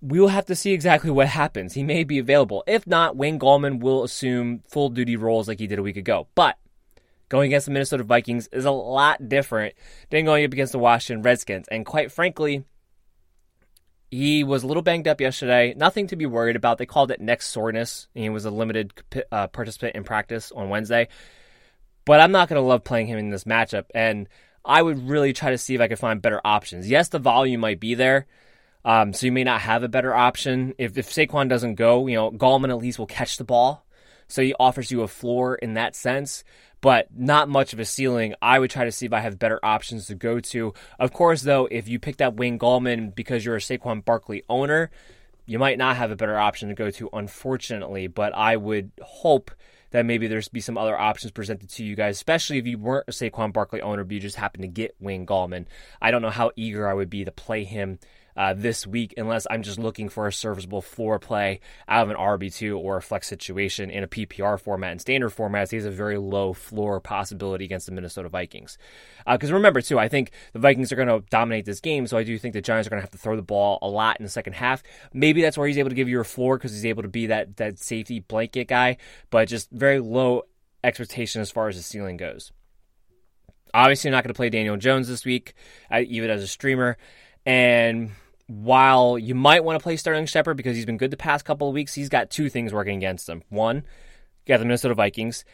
[0.00, 1.72] we will have to see exactly what happens.
[1.72, 2.62] He may be available.
[2.66, 6.28] If not, Wayne Gallman will assume full duty roles like he did a week ago.
[6.34, 6.58] But
[7.30, 9.74] going against the Minnesota Vikings is a lot different
[10.10, 11.68] than going up against the Washington Redskins.
[11.68, 12.64] And quite frankly,
[14.14, 15.74] he was a little banged up yesterday.
[15.76, 16.78] Nothing to be worried about.
[16.78, 18.06] They called it neck soreness.
[18.14, 18.92] He was a limited
[19.32, 21.08] uh, participant in practice on Wednesday.
[22.04, 23.86] But I'm not going to love playing him in this matchup.
[23.94, 24.28] And
[24.64, 26.88] I would really try to see if I could find better options.
[26.88, 28.26] Yes, the volume might be there.
[28.84, 30.74] Um, so you may not have a better option.
[30.78, 33.84] If, if Saquon doesn't go, you know, Gallman at least will catch the ball.
[34.28, 36.44] So he offers you a floor in that sense
[36.84, 38.34] but not much of a ceiling.
[38.42, 40.74] I would try to see if I have better options to go to.
[40.98, 44.90] Of course, though, if you picked up Wayne Gallman because you're a Saquon Barkley owner,
[45.46, 48.06] you might not have a better option to go to, unfortunately.
[48.06, 49.50] But I would hope
[49.92, 53.08] that maybe there's be some other options presented to you guys, especially if you weren't
[53.08, 55.64] a Saquon Barkley owner, but you just happened to get Wayne Gallman.
[56.02, 57.98] I don't know how eager I would be to play him
[58.36, 62.16] uh, this week unless I'm just looking for a serviceable floor play out of an
[62.16, 65.70] RB2 or a flex situation in a PPR format and standard formats.
[65.70, 68.78] He has a very low floor possibility against the Minnesota Vikings.
[69.26, 72.16] Because uh, remember, too, I think the Vikings are going to dominate this game, so
[72.16, 74.18] I do think the Giants are going to have to throw the ball a lot
[74.18, 74.82] in the second half.
[75.12, 77.26] Maybe that's where he's able to give you a floor because he's able to be
[77.26, 78.96] that, that safety blanket guy,
[79.30, 80.42] but just very low
[80.82, 82.52] expectation as far as the ceiling goes.
[83.72, 85.54] Obviously, not going to play Daniel Jones this week,
[85.92, 86.96] even as a streamer.
[87.44, 88.12] And
[88.46, 91.68] while you might want to play Sterling Shepard because he's been good the past couple
[91.68, 93.42] of weeks, he's got two things working against him.
[93.48, 93.82] One, you
[94.48, 95.44] got the Minnesota Vikings,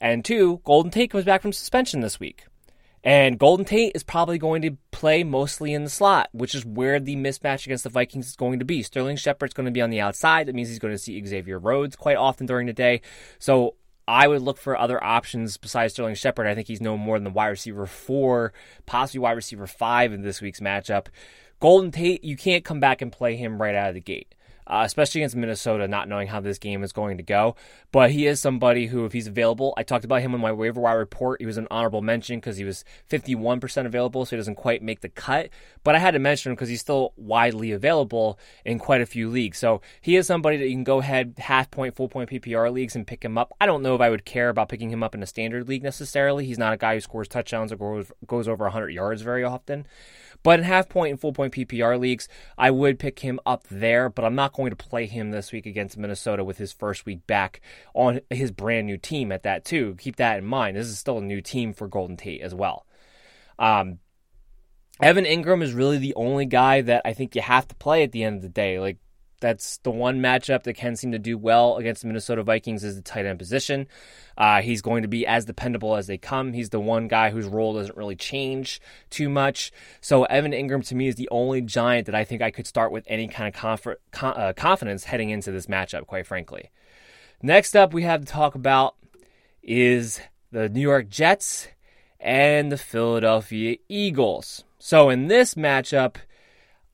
[0.00, 2.46] and two, Golden Tate comes back from suspension this week.
[3.02, 6.98] And Golden Tate is probably going to play mostly in the slot, which is where
[6.98, 8.82] the mismatch against the Vikings is going to be.
[8.82, 10.48] Sterling Shepard's going to be on the outside.
[10.48, 13.02] That means he's going to see Xavier Rhodes quite often during the day.
[13.38, 13.76] So
[14.08, 16.48] I would look for other options besides Sterling Shepard.
[16.48, 18.52] I think he's no more than the wide receiver four,
[18.86, 21.06] possibly wide receiver five in this week's matchup.
[21.60, 24.34] Golden Tate, you can't come back and play him right out of the gate
[24.66, 27.56] uh, especially against Minnesota, not knowing how this game is going to go.
[27.92, 30.80] But he is somebody who, if he's available, I talked about him in my waiver
[30.80, 31.40] wire report.
[31.40, 35.00] He was an honorable mention because he was 51% available, so he doesn't quite make
[35.00, 35.50] the cut.
[35.84, 39.28] But I had to mention him because he's still widely available in quite a few
[39.28, 39.58] leagues.
[39.58, 42.96] So he is somebody that you can go ahead half point, full point PPR leagues
[42.96, 43.52] and pick him up.
[43.60, 45.82] I don't know if I would care about picking him up in a standard league
[45.82, 46.46] necessarily.
[46.46, 49.86] He's not a guy who scores touchdowns or goes, goes over 100 yards very often.
[50.42, 54.08] But in half point and full point PPR leagues, I would pick him up there,
[54.08, 57.26] but I'm not going to play him this week against Minnesota with his first week
[57.26, 57.60] back
[57.94, 59.94] on his brand new team at that too.
[59.98, 60.76] Keep that in mind.
[60.76, 62.86] This is still a new team for Golden Tate as well.
[63.58, 63.98] Um,
[65.00, 68.12] Evan Engram is really the only guy that I think you have to play at
[68.12, 68.80] the end of the day.
[68.80, 68.98] Like
[69.40, 72.96] that's the one matchup that can seem to do well against the Minnesota Vikings is
[72.96, 73.86] the tight end position.
[74.38, 76.52] Uh, he's going to be as dependable as they come.
[76.52, 78.80] He's the one guy whose role doesn't really change
[79.10, 79.72] too much.
[80.00, 82.92] So Evan Engram to me is the only giant that I think I could start
[82.92, 83.88] with any kind of
[84.22, 86.70] uh, confidence heading into this matchup, quite frankly.
[87.42, 88.96] Next up, we have to talk about
[89.62, 90.20] is
[90.52, 91.68] the New York Jets
[92.20, 94.64] and the Philadelphia Eagles.
[94.78, 96.16] So in this matchup,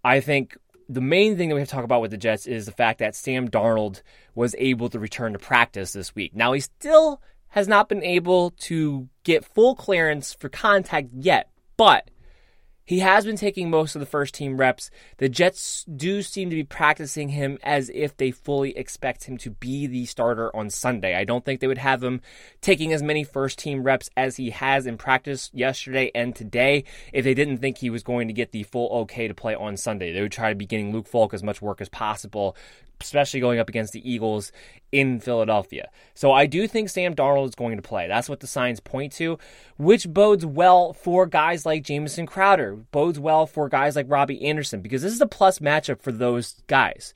[0.04, 0.56] I think
[0.92, 2.98] the main thing that we have to talk about with the Jets is the fact
[2.98, 4.02] that Sam Darnold
[4.34, 6.34] was able to return to practice this week.
[6.34, 12.10] Now, he still has not been able to get full clearance for contact yet, but
[12.84, 14.90] he has been taking most of the first team reps.
[15.18, 19.50] The Jets do seem to be practicing him as if they fully expect him to
[19.50, 21.14] be the starter on Sunday.
[21.14, 22.20] I don't think they would have him
[22.60, 27.24] taking as many first team reps as he has in practice yesterday and today if
[27.24, 30.12] they didn't think he was going to get the full okay to play on Sunday.
[30.12, 32.56] They would try to be getting Luke Falk as much work as possible
[33.02, 34.52] especially going up against the Eagles
[34.90, 35.90] in Philadelphia.
[36.14, 38.08] So I do think Sam Darnold is going to play.
[38.08, 39.38] That's what the signs point to,
[39.76, 44.80] which bodes well for guys like Jamison Crowder, bodes well for guys like Robbie Anderson,
[44.80, 47.14] because this is a plus matchup for those guys.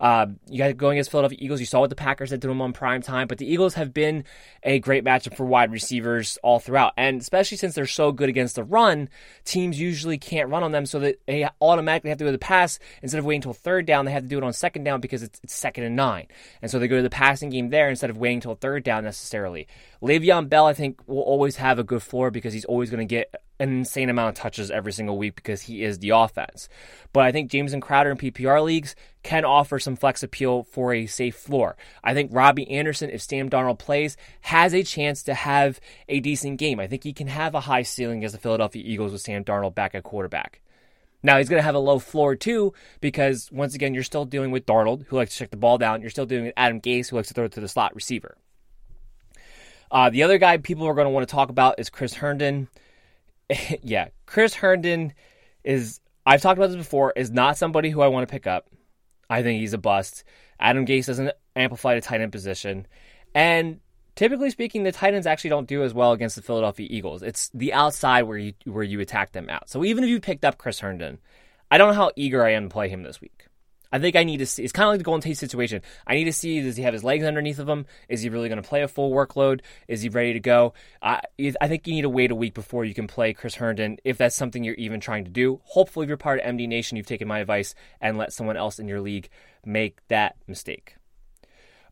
[0.00, 1.60] Uh, you got going against Philadelphia Eagles.
[1.60, 3.92] You saw what the Packers did to them on prime time, but the Eagles have
[3.92, 4.24] been
[4.62, 8.56] a great matchup for wide receivers all throughout, and especially since they're so good against
[8.56, 9.08] the run,
[9.44, 12.38] teams usually can't run on them, so that they automatically have to go to the
[12.38, 14.04] pass instead of waiting until third down.
[14.04, 16.26] They have to do it on second down because it's, it's second and nine,
[16.62, 19.04] and so they go to the passing game there instead of waiting until third down
[19.04, 19.66] necessarily.
[20.02, 23.14] Le'Veon Bell, I think, will always have a good floor because he's always going to
[23.14, 26.68] get an insane amount of touches every single week because he is the offense.
[27.12, 31.06] But I think Jamison Crowder in PPR leagues can offer some flex appeal for a
[31.06, 31.76] safe floor.
[32.04, 36.58] I think Robbie Anderson, if Sam Darnold plays, has a chance to have a decent
[36.58, 36.80] game.
[36.80, 39.74] I think he can have a high ceiling as the Philadelphia Eagles with Sam Darnold
[39.74, 40.60] back at quarterback.
[41.22, 44.52] Now he's going to have a low floor too, because once again, you're still dealing
[44.52, 46.00] with Darnold, who likes to check the ball down.
[46.00, 48.36] You're still dealing with Adam Gase, who likes to throw it to the slot receiver.
[49.90, 52.68] Uh, the other guy people are going to want to talk about is Chris Herndon.
[53.82, 55.12] yeah, Chris Herndon
[55.64, 58.68] is, I've talked about this before, is not somebody who I want to pick up.
[59.30, 60.24] I think he's a bust.
[60.60, 62.86] Adam Gase doesn't amplify the tight end position.
[63.34, 63.80] And
[64.14, 67.22] typically speaking, the tight ends actually don't do as well against the Philadelphia Eagles.
[67.22, 69.68] It's the outside where you where you attack them out.
[69.68, 71.18] So even if you picked up Chris Herndon,
[71.70, 73.46] I don't know how eager I am to play him this week.
[73.90, 74.62] I think I need to see.
[74.62, 75.82] It's kind of like the Golden Tate situation.
[76.06, 77.86] I need to see does he have his legs underneath of him?
[78.08, 79.60] Is he really going to play a full workload?
[79.86, 80.74] Is he ready to go?
[81.02, 81.20] I,
[81.60, 84.18] I think you need to wait a week before you can play Chris Herndon if
[84.18, 85.60] that's something you're even trying to do.
[85.64, 88.78] Hopefully, if you're part of MD Nation, you've taken my advice and let someone else
[88.78, 89.28] in your league
[89.64, 90.96] make that mistake.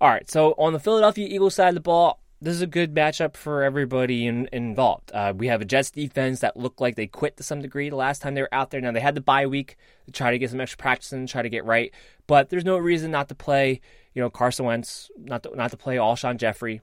[0.00, 2.94] All right, so on the Philadelphia Eagles side of the ball, this is a good
[2.94, 5.10] matchup for everybody in, involved.
[5.12, 7.96] Uh, we have a Jets defense that looked like they quit to some degree the
[7.96, 8.80] last time they were out there.
[8.80, 11.42] Now they had the bye week to try to get some extra practice and try
[11.42, 11.92] to get right,
[12.28, 13.80] but there's no reason not to play.
[14.14, 16.82] You know Carson Wentz, not to, not to play Alshon Jeffery.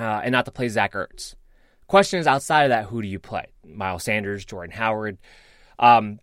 [0.00, 1.34] uh, and not to play Zach Ertz.
[1.86, 3.46] Question is outside of that, who do you play?
[3.64, 5.18] Miles Sanders, Jordan Howard.
[5.78, 6.20] Um,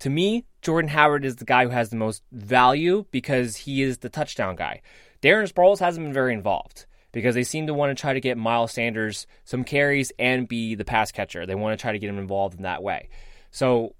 [0.00, 3.98] to me, Jordan Howard is the guy who has the most value because he is
[3.98, 4.80] the touchdown guy.
[5.22, 8.36] Darren Sproles hasn't been very involved because they seem to want to try to get
[8.36, 11.46] Miles Sanders some carries and be the pass catcher.
[11.46, 13.08] They want to try to get him involved in that way.
[13.50, 13.94] So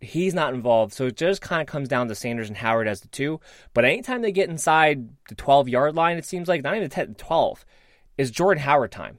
[0.00, 0.92] he's not involved.
[0.92, 3.40] So it just kind of comes down to Sanders and Howard as the two.
[3.74, 7.14] But anytime they get inside the 12 yard line, it seems like not even 10,
[7.14, 7.64] 12
[8.20, 9.16] is Jordan Howard time.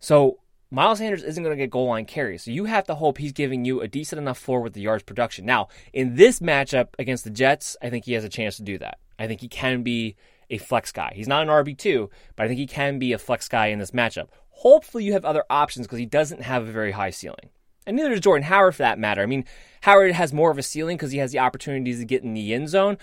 [0.00, 0.40] So
[0.72, 2.42] Miles Sanders isn't going to get goal line carries.
[2.42, 5.04] So you have to hope he's giving you a decent enough floor with the yards
[5.04, 5.46] production.
[5.46, 8.76] Now, in this matchup against the Jets, I think he has a chance to do
[8.78, 8.98] that.
[9.20, 10.16] I think he can be
[10.50, 11.12] a flex guy.
[11.14, 13.92] He's not an RB2, but I think he can be a flex guy in this
[13.92, 14.28] matchup.
[14.50, 17.50] Hopefully, you have other options because he doesn't have a very high ceiling.
[17.86, 19.22] And neither does Jordan Howard for that matter.
[19.22, 19.44] I mean,
[19.82, 22.52] Howard has more of a ceiling because he has the opportunities to get in the
[22.52, 22.98] end zone.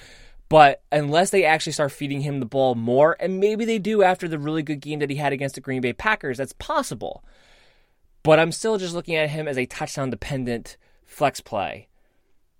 [0.48, 4.28] But unless they actually start feeding him the ball more, and maybe they do after
[4.28, 7.24] the really good game that he had against the Green Bay Packers, that's possible.
[8.22, 11.88] But I'm still just looking at him as a touchdown dependent flex play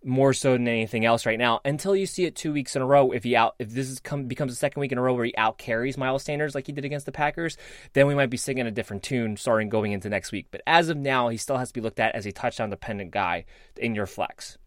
[0.06, 2.86] more so than anything else right now until you see it two weeks in a
[2.86, 3.12] row.
[3.12, 5.26] If he out, if this is come, becomes a second week in a row where
[5.26, 7.58] he out carries Miles Sanders like he did against the Packers,
[7.94, 10.48] then we might be singing a different tune starting going into next week.
[10.52, 13.12] But as of now, he still has to be looked at as a touchdown dependent
[13.12, 13.46] guy
[13.78, 14.58] in your flex.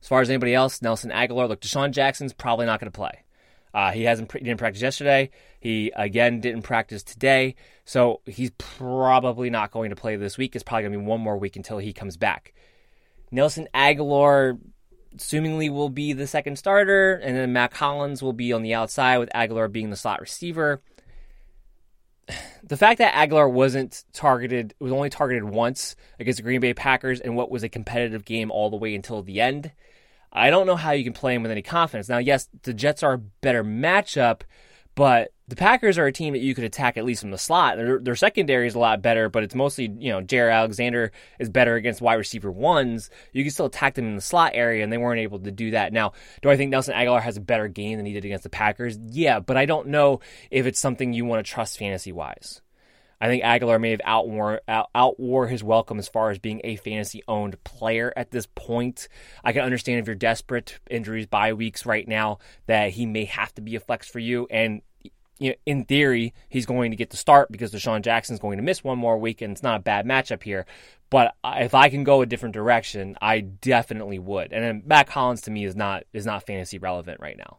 [0.00, 3.22] As far as anybody else, Nelson Agholor, look, DeSean Jackson's probably not going to play.
[3.72, 5.30] Uh, he hasn't he didn't practice yesterday.
[5.60, 10.56] He again didn't practice today, so he's probably not going to play this week.
[10.56, 12.52] It's probably going to be one more week until he comes back.
[13.30, 14.58] Nelson Agholor
[15.16, 19.18] assumingly, will be the second starter, and then Mack Hollins will be on the outside
[19.18, 20.82] with Agholor being the slot receiver.
[22.62, 27.18] The fact that Agholor wasn't targeted was only targeted once against the Green Bay Packers
[27.18, 29.72] in what was a competitive game all the way until the end
[30.32, 32.08] I don't know how you can play him with any confidence.
[32.08, 34.42] Now, yes, the Jets are a better matchup,
[34.94, 37.76] but the Packers are a team that you could attack at least from the slot.
[37.76, 41.10] Their, their secondary is a lot better, but it's mostly, you know, Jaire Alexander
[41.40, 43.10] is better against wide receiver ones.
[43.32, 45.72] You can still attack them in the slot area, and they weren't able to do
[45.72, 45.92] that.
[45.92, 46.12] Now,
[46.42, 48.96] do I think Nelson Agholor has a better game than he did against the Packers?
[49.10, 50.20] Yeah, but I don't know
[50.52, 52.60] if it's something you want to trust fantasy wise.
[53.20, 56.76] I think Agholor may have outwore, out, outwore his welcome as far as being a
[56.76, 59.08] fantasy owned player at this point.
[59.44, 63.54] I can understand if you're desperate, injuries, bye weeks right now, that he may have
[63.54, 64.46] to be a flex for you.
[64.50, 64.80] And
[65.38, 68.62] you know, in theory, he's going to get the start because DeSean Jackson's going to
[68.62, 70.66] miss one more week, and it's not a bad matchup here.
[71.08, 74.52] But if I can go a different direction, I definitely would.
[74.52, 77.58] And then Mack Hollins to me is not is not fantasy relevant right now.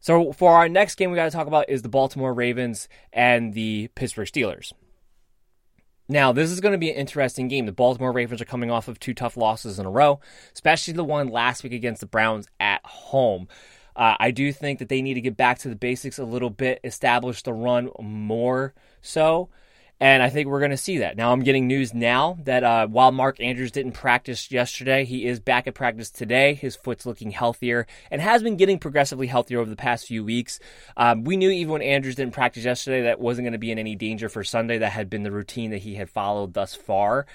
[0.00, 3.52] So for our next game, we got to talk about is the Baltimore Ravens and
[3.52, 4.72] the Pittsburgh Steelers.
[6.08, 7.66] Now, this is going to be an interesting game.
[7.66, 10.18] The Baltimore Ravens are coming off of two tough losses in a row,
[10.52, 13.46] especially the one last week against the Browns at home.
[13.94, 16.50] Uh, I do think that they need to get back to the basics a little
[16.50, 19.50] bit, establish the run more so.
[20.02, 21.18] And I think we're going to see that.
[21.18, 25.40] Now, I'm getting news now that uh, while Mark Andrews didn't practice yesterday, he is
[25.40, 26.54] back at practice today.
[26.54, 30.58] His foot's looking healthier and has been getting progressively healthier over the past few weeks.
[30.96, 33.78] Um, we knew even when Andrews didn't practice yesterday that wasn't going to be in
[33.78, 34.78] any danger for Sunday.
[34.78, 37.26] That had been the routine that he had followed thus far.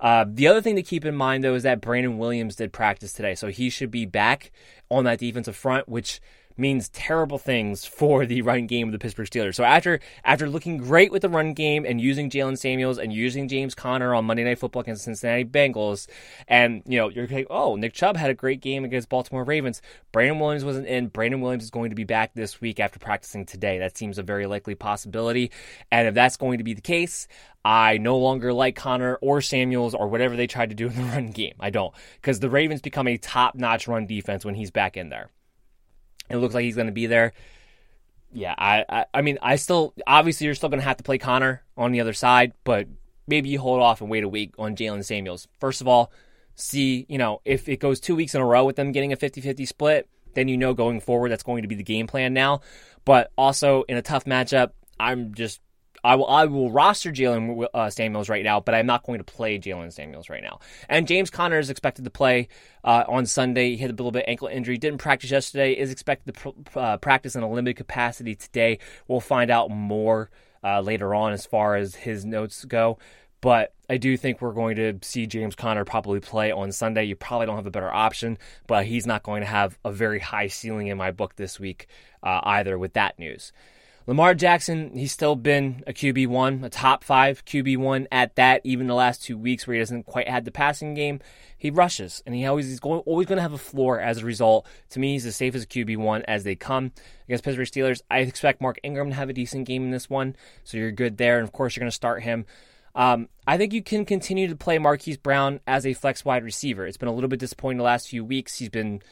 [0.00, 3.12] Uh, the other thing to keep in mind, though, is that Brandon Williams did practice
[3.12, 4.50] today, so he should be back
[4.90, 6.20] on that defensive front, which
[6.58, 9.54] means terrible things for the run game of the Pittsburgh Steelers.
[9.54, 13.48] So after after looking great with the run game and using Jaylen Samuels and using
[13.48, 16.08] James Conner on Monday Night Football against the Cincinnati Bengals,
[16.46, 19.82] and you know you're like, oh, Nick Chubb had a great game against Baltimore Ravens.
[20.12, 21.08] Brandon Williams wasn't in.
[21.08, 23.78] Brandon Williams is going to be back this week after practicing today.
[23.78, 25.50] That seems a very likely possibility.
[25.90, 27.28] And if that's going to be the case,
[27.64, 31.02] I no longer like Conner or Samuels or whatever they tried to do in the
[31.12, 31.54] run game.
[31.60, 31.94] I don't.
[32.16, 35.30] Because the Ravens become a top notch run defense when he's back in there.
[36.30, 37.32] It looks like he's going to be there.
[38.32, 41.18] Yeah, I, I, I mean, I still obviously you're still going to have to play
[41.18, 42.86] Conner on the other side, but
[43.26, 45.48] maybe you hold off and wait a week on Jaylen Samuels.
[45.60, 46.12] First of all,
[46.54, 49.16] see, you know, if it goes two weeks in a row with them getting a
[49.16, 52.60] 50-50 split, then you know going forward that's going to be the game plan now.
[53.04, 55.60] But also in a tough matchup, I'm just
[56.04, 59.24] I will I will roster Jaylen uh, Samuels right now, but I'm not going to
[59.24, 60.60] play Jaylen Samuels right now.
[60.88, 62.48] And James Conner is expected to play
[62.84, 63.70] uh, on Sunday.
[63.70, 65.72] He had a little bit ankle injury, didn't practice yesterday.
[65.72, 68.78] Is expected to pr- uh, practice in a limited capacity today.
[69.06, 70.30] We'll find out more
[70.62, 72.98] uh, later on as far as his notes go.
[73.40, 77.04] But I do think we're going to see James Conner probably play on Sunday.
[77.04, 78.36] You probably don't have a better option,
[78.66, 81.86] but he's not going to have a very high ceiling in my book this week
[82.22, 83.52] uh, either with that news.
[84.08, 88.94] Lamar Jackson, he's still been a QB1, a top five QB1 at that, even the
[88.94, 91.20] last two weeks where he doesn't quite had the passing game.
[91.58, 94.24] He rushes, and he always he's going, always going to have a floor as a
[94.24, 94.66] result.
[94.90, 96.92] To me, he's as safe as a QB1 as they come.
[97.26, 100.36] Against Pittsburgh Steelers, I expect Mark Ingram to have a decent game in this one,
[100.64, 101.36] so you're good there.
[101.36, 102.46] And of course, you're going to start him.
[102.94, 106.86] Um, I think you can continue to play Marquise Brown as a flex wide receiver.
[106.86, 108.58] It's been a little bit disappointing the last few weeks.
[108.58, 109.02] He's been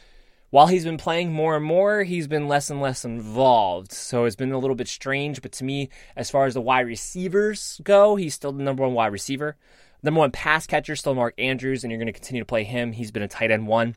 [0.49, 3.91] while he's been playing more and more, he's been less and less involved.
[3.91, 5.41] So it's been a little bit strange.
[5.41, 8.93] But to me, as far as the wide receivers go, he's still the number one
[8.93, 9.57] wide receiver.
[10.03, 12.93] Number one pass catcher, still Mark Andrews, and you're going to continue to play him.
[12.93, 13.95] He's been a tight end one.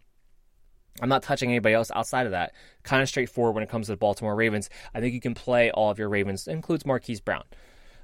[1.01, 2.53] I'm not touching anybody else outside of that.
[2.83, 4.71] Kind of straightforward when it comes to the Baltimore Ravens.
[4.93, 7.45] I think you can play all of your Ravens, includes Marquise Brown.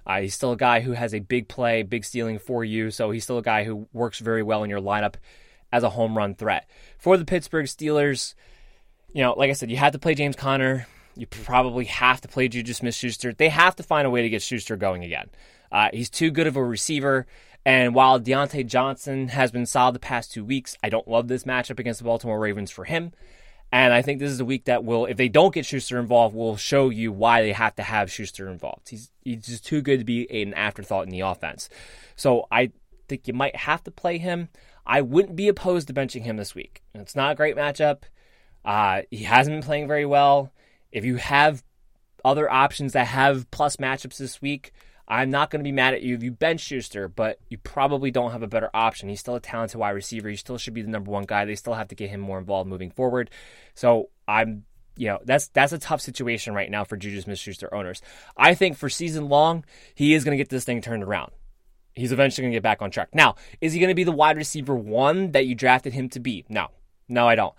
[0.07, 3.11] Uh, he's still a guy who has a big play, big stealing for you, so
[3.11, 5.17] he's still a guy who works very well in your lineup
[5.73, 6.69] as a home run threat.
[6.99, 8.35] For the Pittsburgh Steelers,
[9.13, 10.87] you know, like I said, you have to play James Conner.
[11.15, 13.33] You probably have to play Juju Smith Schuster.
[13.33, 15.31] They have to find a way to get Schuster going again.
[15.73, 17.27] Uh, he's too good of a receiver.
[17.65, 21.45] And while Diontae Johnson has been solid the past two weeks, I don't love this
[21.45, 23.13] matchup against the Baltimore Ravens for him.
[23.73, 26.37] And I think this is a week that will, if they don't get Schuster involved,
[26.37, 28.91] will show you why they have to have Schuster involved.
[28.91, 31.69] He's he's just too good to be an afterthought in the offense.
[32.15, 32.71] So I
[33.09, 34.49] think you might have to play him.
[34.87, 36.83] I wouldn't be opposed to benching him this week.
[36.95, 38.03] It's not a great matchup.
[38.65, 40.53] Uh, he hasn't been playing very well.
[40.93, 41.65] If you have
[42.25, 44.73] other options that have plus matchups this week,
[45.09, 48.11] I'm not going to be mad at you if you bench Schuster, but you probably
[48.11, 49.09] don't have a better option.
[49.09, 50.29] He's still a talented wide receiver.
[50.29, 51.45] He still should be the number one guy.
[51.45, 53.31] They still have to get him more involved moving forward.
[53.75, 54.65] So I'm,
[54.97, 58.03] you know, that's that's a tough situation right now for Juju Smith-Schuster owners.
[58.37, 59.65] I think for season long,
[59.95, 61.31] he is going to get this thing turned around.
[61.97, 63.09] He's eventually going to get back on track.
[63.15, 66.21] Now, is he going to be the wide receiver one that you drafted him to
[66.21, 66.45] be?
[66.49, 66.69] No,
[67.09, 67.55] no, I don't.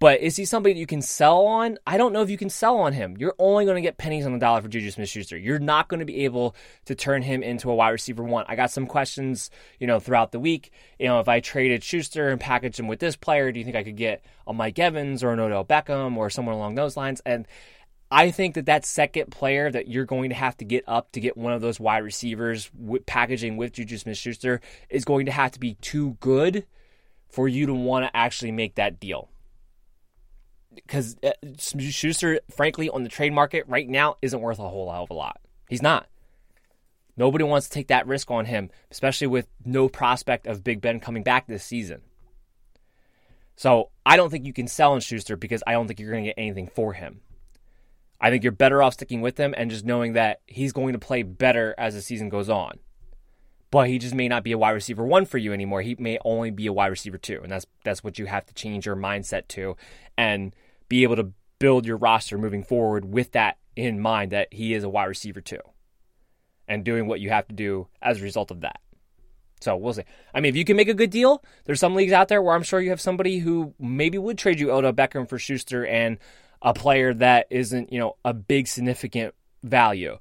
[0.00, 1.76] But is he somebody that you can sell on?
[1.84, 3.16] I don't know if you can sell on him.
[3.18, 5.36] You're only going to get pennies on the dollar for Juju Smith Schuster.
[5.36, 8.44] You're not going to be able to turn him into a wide receiver one.
[8.46, 10.70] I got some questions, you know, throughout the week.
[11.00, 13.74] You know, if I traded Schuster and packaged him with this player, do you think
[13.74, 17.20] I could get a Mike Evans or an Odell Beckham or someone along those lines?
[17.26, 17.48] And
[18.10, 21.20] I think that that second player that you're going to have to get up to
[21.20, 25.32] get one of those wide receivers with packaging with Juju Smith Schuster is going to
[25.32, 26.64] have to be too good
[27.28, 29.28] for you to want to actually make that deal
[30.74, 35.04] because uh, Schuster, frankly, on the trade market right now isn't worth a whole hell
[35.04, 35.40] of a lot.
[35.68, 36.08] He's not.
[37.16, 41.00] Nobody wants to take that risk on him, especially with no prospect of Big Ben
[41.00, 42.02] coming back this season.
[43.56, 46.24] So I don't think you can sell in Schuster because I don't think you're going
[46.24, 47.20] to get anything for him.
[48.20, 50.98] I think you're better off sticking with him and just knowing that he's going to
[50.98, 52.78] play better as the season goes on.
[53.70, 55.82] But he just may not be a wide receiver one for you anymore.
[55.82, 58.54] He may only be a wide receiver two, and that's that's what you have to
[58.54, 59.76] change your mindset to.
[60.16, 60.54] And
[60.88, 64.84] be able to build your roster moving forward with that in mind that he is
[64.84, 65.60] a wide receiver too
[66.66, 68.80] and doing what you have to do as a result of that.
[69.60, 70.02] So we'll see.
[70.32, 72.54] I mean, if you can make a good deal, there's some leagues out there where
[72.54, 76.18] I'm sure you have somebody who maybe would trade you Odell Beckham for Schuster and
[76.62, 80.18] a player that isn't, you know, a big significant value.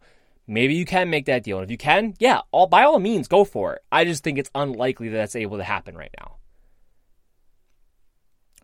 [0.48, 1.58] Maybe you can make that deal.
[1.58, 3.82] And if you can, yeah, all by all means, go for it.
[3.92, 6.38] I just think it's unlikely that that's able to happen right now.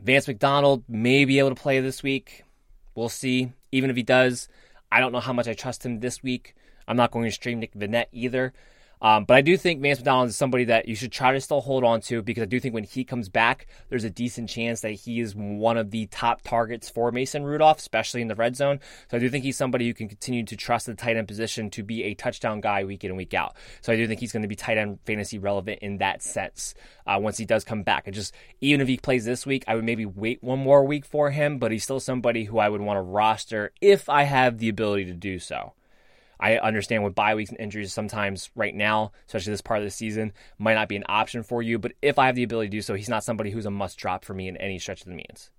[0.02, 2.44] Vance McDonald may be able to play this week.
[2.96, 3.52] We'll see.
[3.72, 4.48] Even if he does,
[4.92, 6.56] I don't know how much I trust him this week.
[6.88, 8.54] I'm not going to stream Nick Vannett either.
[9.04, 11.60] Um, but I do think Vance McDonald is somebody that you should try to still
[11.60, 14.80] hold on to because I do think when he comes back, there's a decent chance
[14.80, 18.56] that he is one of the top targets for Mason Rudolph, especially in the red
[18.56, 18.80] zone.
[19.12, 21.70] So I do think he's somebody who can continue to trust the tight end position
[21.72, 23.58] to be a touchdown guy week in and week out.
[23.82, 26.74] So I do think he's going to be tight end fantasy relevant in that sense
[27.06, 28.06] uh, once he does come back.
[28.08, 31.06] I just even if he plays this week, I would maybe wait one more week
[31.06, 34.60] for him, but he's still somebody who I would want to roster if I have
[34.60, 35.74] the ability to do so.
[36.40, 39.92] I understand with bye weeks and injuries sometimes right now, especially this part of the
[39.92, 41.80] season, might not be an option for you.
[41.80, 43.98] But if I have the ability to do so, he's not somebody who's a must
[43.98, 45.52] drop for me in any stretch of the means.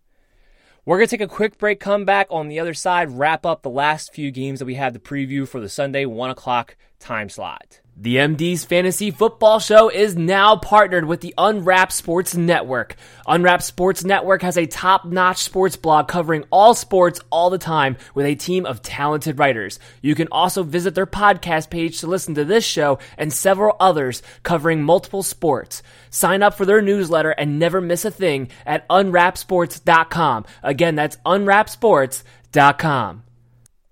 [0.87, 3.63] We're going to take a quick break, come back on the other side, wrap up
[3.63, 7.29] the last few games that we have the preview for the Sunday 1 o'clock time
[7.29, 7.81] slot.
[7.97, 12.97] The MD's Fantasy Football Show is now partnered with the Unwrapped Sports Network.
[13.25, 17.97] Unwrapped Sports Network has a top notch sports blog covering all sports all the time
[18.13, 19.79] with a team of talented writers.
[20.03, 24.25] You can also visit their podcast page to listen to this show and several others
[24.43, 25.81] covering multiple sports.
[26.11, 30.47] Sign up for their newsletter and never miss a thing at unwrappedsports.com.
[30.65, 33.24] Again, that's unwrappedsports.com.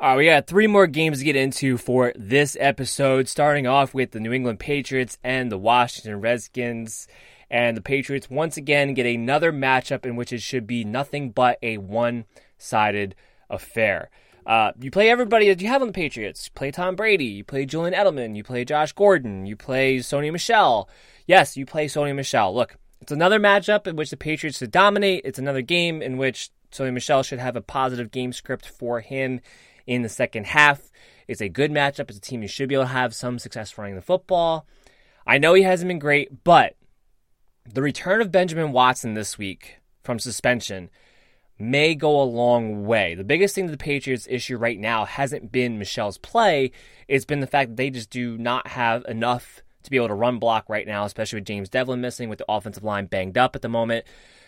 [0.02, 3.94] All right, we got three more games to get into for this episode, starting off
[3.94, 7.06] with the New England Patriots and the Washington Redskins.
[7.48, 11.56] And the Patriots once again get another matchup in which it should be nothing but
[11.62, 12.24] a one
[12.58, 13.14] sided
[13.48, 14.10] affair.
[14.44, 16.46] Uh, you play everybody that you have on the Patriots.
[16.46, 20.32] You play Tom Brady, you play Julian Edelman, you play Josh Gordon, you play Sony
[20.32, 20.88] Michel.
[21.28, 22.52] Yes, you play Sony Michel.
[22.52, 25.22] Look, it's another matchup in which the Patriots should dominate.
[25.24, 29.40] It's another game in which Sony Michel should have a positive game script for him
[29.86, 30.90] in the second half.
[31.28, 32.08] It's a good matchup.
[32.08, 34.66] It's a team you should be able to have some success running the football.
[35.26, 36.76] I know he hasn't been great, but
[37.72, 40.90] the return of Benjamin Watson this week from suspension
[41.58, 43.14] may go a long way.
[43.14, 46.72] The biggest thing that the Patriots issue right now hasn't been Michel's play,
[47.06, 50.14] it's been the fact that they just do not have enough to be able to
[50.14, 53.54] run block right now, especially with James Develin missing, with the offensive line banged up
[53.54, 54.06] at the moment.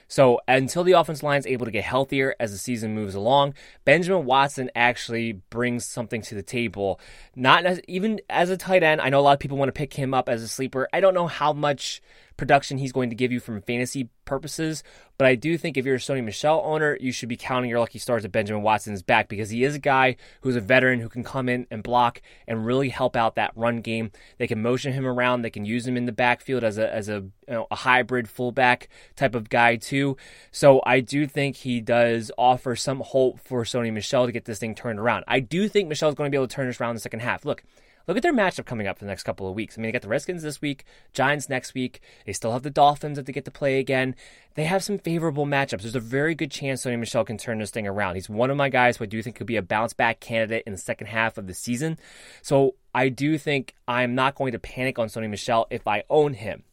[0.08, 3.54] So until the offense line is able to get healthier as the season moves along,
[3.84, 7.00] Benjamin Watson actually brings something to the table.
[7.34, 9.00] Not as, even as a tight end.
[9.00, 10.88] I know a lot of people want to pick him up as a sleeper.
[10.92, 12.02] I don't know how much
[12.36, 14.82] production he's going to give you from fantasy purposes.
[15.16, 17.78] But I do think if you're a Sony Michel owner, you should be counting your
[17.78, 21.08] lucky stars that Benjamin Watson's back because he is a guy who's a veteran who
[21.08, 24.10] can come in and block and really help out that run game.
[24.38, 25.42] They can motion him around.
[25.42, 28.28] They can use him in the backfield as a as a you know, a hybrid
[28.28, 30.16] fullback type of guy too.
[30.50, 34.58] So I do think he does offer some hope for Sony Michel to get this
[34.58, 35.24] thing turned around.
[35.28, 37.20] I do think Michel's going to be able to turn this around in the second
[37.20, 37.44] half.
[37.44, 37.62] Look,
[38.06, 39.76] Look at their matchup coming up for the next couple of weeks.
[39.76, 42.00] I mean, they got the Redskins this week, Giants next week.
[42.26, 44.14] They still have the Dolphins that they get to play again.
[44.54, 45.82] They have some favorable matchups.
[45.82, 48.16] There's a very good chance Sony Michel can turn this thing around.
[48.16, 50.64] He's one of my guys who I do think could be a bounce back candidate
[50.66, 51.98] in the second half of the season.
[52.42, 56.34] So I do think I'm not going to panic on Sony Michel if I own
[56.34, 56.64] him.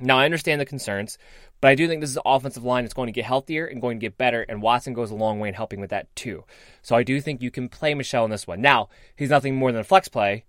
[0.00, 1.16] Now, I understand the concerns,
[1.62, 3.80] but I do think this is an offensive line that's going to get healthier and
[3.80, 6.44] going to get better, and Watson goes a long way in helping with that too.
[6.82, 8.60] So I do think you can play Michel in this one.
[8.60, 10.44] Now, he's nothing more than a flex play.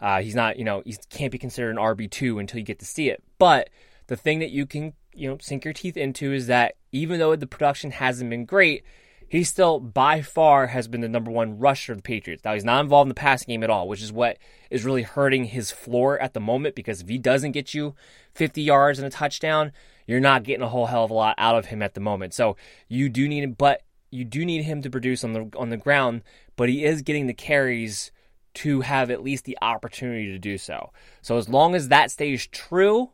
[0.00, 2.84] Uh, he's not, you know, he can't be considered an RB2 until you get to
[2.84, 3.22] see it.
[3.38, 3.70] But
[4.08, 7.36] the thing that you can, you know, sink your teeth into is that even though
[7.36, 8.82] the production hasn't been great,
[9.28, 12.44] he still by far has been the number one rusher of the Patriots.
[12.44, 14.38] Now he's not involved in the passing game at all, which is what
[14.68, 17.94] is really hurting his floor at the moment because if he doesn't get you
[18.34, 19.72] 50 yards and a touchdown,
[20.06, 22.34] you're not getting a whole hell of a lot out of him at the moment.
[22.34, 22.56] So
[22.88, 25.76] you do need him, but you do need him to produce on the on the
[25.76, 26.22] ground,
[26.56, 28.12] but he is getting the carries
[28.54, 30.90] to have at least the opportunity to do so.
[31.20, 33.10] So as long as that stays true,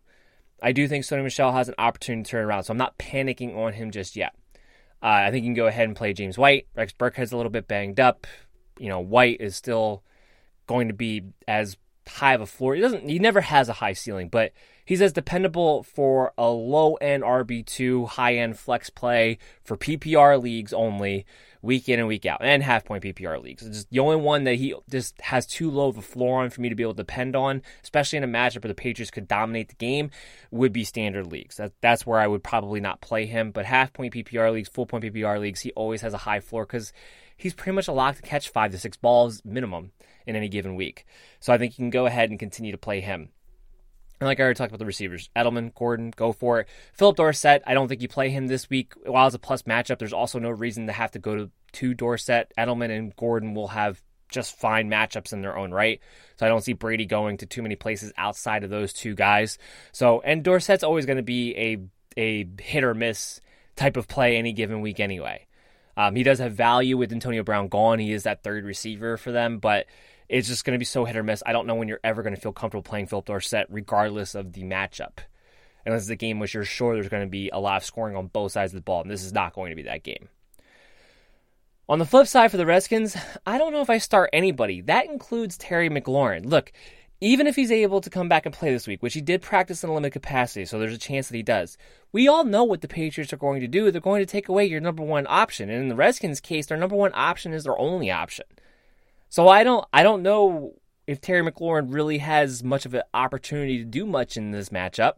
[0.62, 2.64] I do think Sony Michel has an opportunity to turn around.
[2.64, 4.34] So I'm not panicking on him just yet.
[5.02, 6.68] Uh, I think you can go ahead and play James White.
[6.76, 8.26] Rex Burkhead's a little bit banged up.
[8.78, 10.04] You know, White is still
[10.68, 11.76] going to be as
[12.08, 12.74] high of a floor.
[12.74, 13.08] He doesn't.
[13.08, 14.52] He never has a high ceiling, but
[14.84, 20.42] he's as dependable for a low end RB two, high end flex play for PPR
[20.42, 21.26] leagues only
[21.62, 23.62] week in and week out, and half point PPR leagues.
[23.62, 26.50] It's just the only one that he just has too low of a floor on
[26.50, 29.12] for me to be able to depend on, especially in a matchup where the Patriots
[29.12, 30.10] could dominate the game,
[30.50, 31.56] would be standard leagues.
[31.56, 33.52] That, that's where I would probably not play him.
[33.52, 36.66] But half point PPR leagues, full point PPR leagues, he always has a high floor
[36.66, 36.92] because
[37.36, 39.92] he's pretty much a lock to catch five to six balls minimum
[40.26, 41.06] in any given week.
[41.40, 43.30] So I think you can go ahead and continue to play him.
[44.20, 46.68] And like I already talked about the receivers, Edelman, Gordon, go for it.
[46.92, 48.92] Phillip Dorsett, I don't think you play him this week.
[49.04, 51.94] While it's a plus matchup, there's also no reason to have to go to, two
[51.94, 52.52] Dorsett.
[52.56, 56.00] Edelman and Gordon will have just fine matchups in their own right.
[56.36, 59.58] So I don't see Brady going to too many places outside of those two guys.
[59.92, 61.78] So and Dorsett's always going to be a
[62.16, 63.40] a hit or miss
[63.76, 65.46] type of play any given week anyway.
[65.96, 67.98] Um, he does have value with Antonio Brown gone.
[67.98, 69.86] He is that third receiver for them, but
[70.28, 71.42] it's just going to be so hit or miss.
[71.44, 74.52] I don't know when you're ever going to feel comfortable playing Phillip Dorsett, regardless of
[74.52, 75.18] the matchup.
[75.84, 78.16] Unless is a game which you're sure there's going to be a lot of scoring
[78.16, 80.28] on both sides of the ball, and this is not going to be that game.
[81.88, 84.80] On the flip side for the Redskins, I don't know if I start anybody.
[84.80, 86.46] That includes Terry McLaurin.
[86.46, 86.72] Look,
[87.20, 89.84] even if he's able to come back and play this week, which he did practice
[89.84, 91.76] in a limited capacity, so there's a chance that he does,
[92.12, 93.90] we all know what the Patriots are going to do.
[93.90, 95.70] They're going to take away your number one option.
[95.70, 98.46] And in the Redskins' case, their number one option is their only option.
[99.32, 100.74] So I don't I don't know
[101.06, 105.14] if Terry McLaurin really has much of an opportunity to do much in this matchup.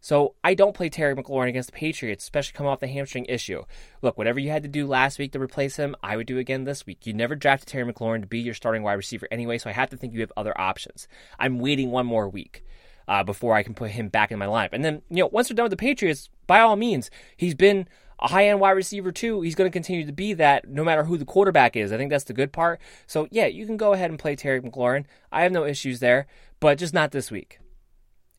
[0.00, 3.64] So I don't play Terry McLaurin against the Patriots, especially coming off the hamstring issue.
[4.00, 6.64] Look, whatever you had to do last week to replace him, I would do again
[6.64, 7.06] this week.
[7.06, 9.90] You never drafted Terry McLaurin to be your starting wide receiver anyway, so I have
[9.90, 11.06] to think you have other options.
[11.38, 12.64] I'm waiting one more week
[13.08, 14.70] uh, before I can put him back in my lineup.
[14.72, 17.86] And then, you know, once we're done with the Patriots, by all means, he's been
[18.20, 19.40] a high end wide receiver too.
[19.40, 21.92] He's going to continue to be that no matter who the quarterback is.
[21.92, 22.80] I think that's the good part.
[23.06, 25.06] So yeah, you can go ahead and play Terry McLaurin.
[25.32, 26.26] I have no issues there,
[26.60, 27.58] but just not this week.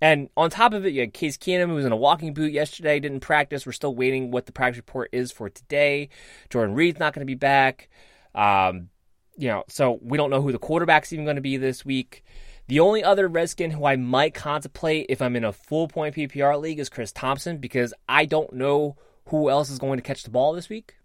[0.01, 2.51] And on top of it, you had Case Keenum, who was in a walking boot
[2.51, 3.67] yesterday, didn't practice.
[3.67, 6.09] We're still waiting what the practice report is for today.
[6.49, 7.88] Jordan Reed's not going to be back.
[8.34, 8.89] Um,
[9.38, 12.23] you know, so we don't know who the quarterback's even going to be this week.
[12.67, 16.59] The only other Redskin who I might contemplate if I'm in a full point PPR
[16.59, 18.95] league is Chris Thompson because I don't know
[19.32, 20.95] who else is going to catch the ball this week.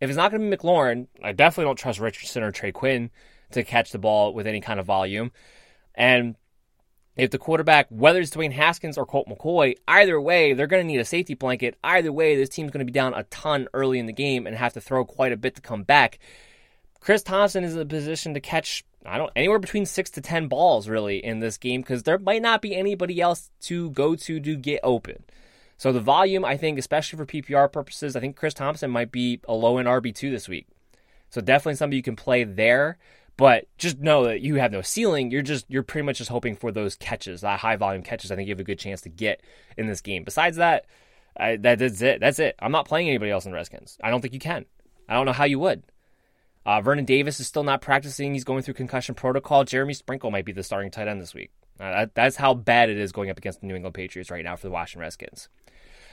[0.00, 3.10] If it's not going to be McLaurin, I definitely don't trust Richardson or Trey Quinn
[3.52, 5.32] to catch the ball with any kind of volume.
[5.94, 6.36] And
[7.16, 10.92] if the quarterback, whether it's Dwayne Haskins or Colt McCoy, either way, they're going to
[10.92, 11.76] need a safety blanket.
[11.84, 14.56] Either way, this team's going to be down a ton early in the game and
[14.56, 16.18] have to throw quite a bit to come back.
[17.00, 20.48] Chris Thompson is in a position to catch, I don't anywhere between six to ten
[20.48, 24.40] balls really in this game because there might not be anybody else to go to
[24.40, 25.22] to get open.
[25.84, 29.40] So the volume, I think, especially for PPR purposes, I think Chris Thompson might be
[29.46, 30.66] a low end RB2 this week.
[31.28, 32.96] So definitely somebody you can play there.
[33.36, 35.30] But just know that you have no ceiling.
[35.30, 38.32] You're just you're pretty much just hoping for those catches, that high volume catches.
[38.32, 39.42] I think you have a good chance to get
[39.76, 40.24] in this game.
[40.24, 40.86] Besides that,
[41.36, 42.18] I, that, that's it.
[42.18, 42.54] That's it.
[42.60, 43.98] I'm not playing anybody else in Redskins.
[44.02, 44.64] I don't think you can.
[45.06, 45.82] I don't know how you would.
[46.64, 48.32] Uh, Vernon Davis is still not practicing.
[48.32, 49.64] He's going through concussion protocol.
[49.64, 51.50] Jeremy Sprinkle might be the starting tight end this week.
[51.78, 54.44] Uh, that, that's how bad it is going up against the New England Patriots right
[54.44, 55.50] now for the Washington Redskins.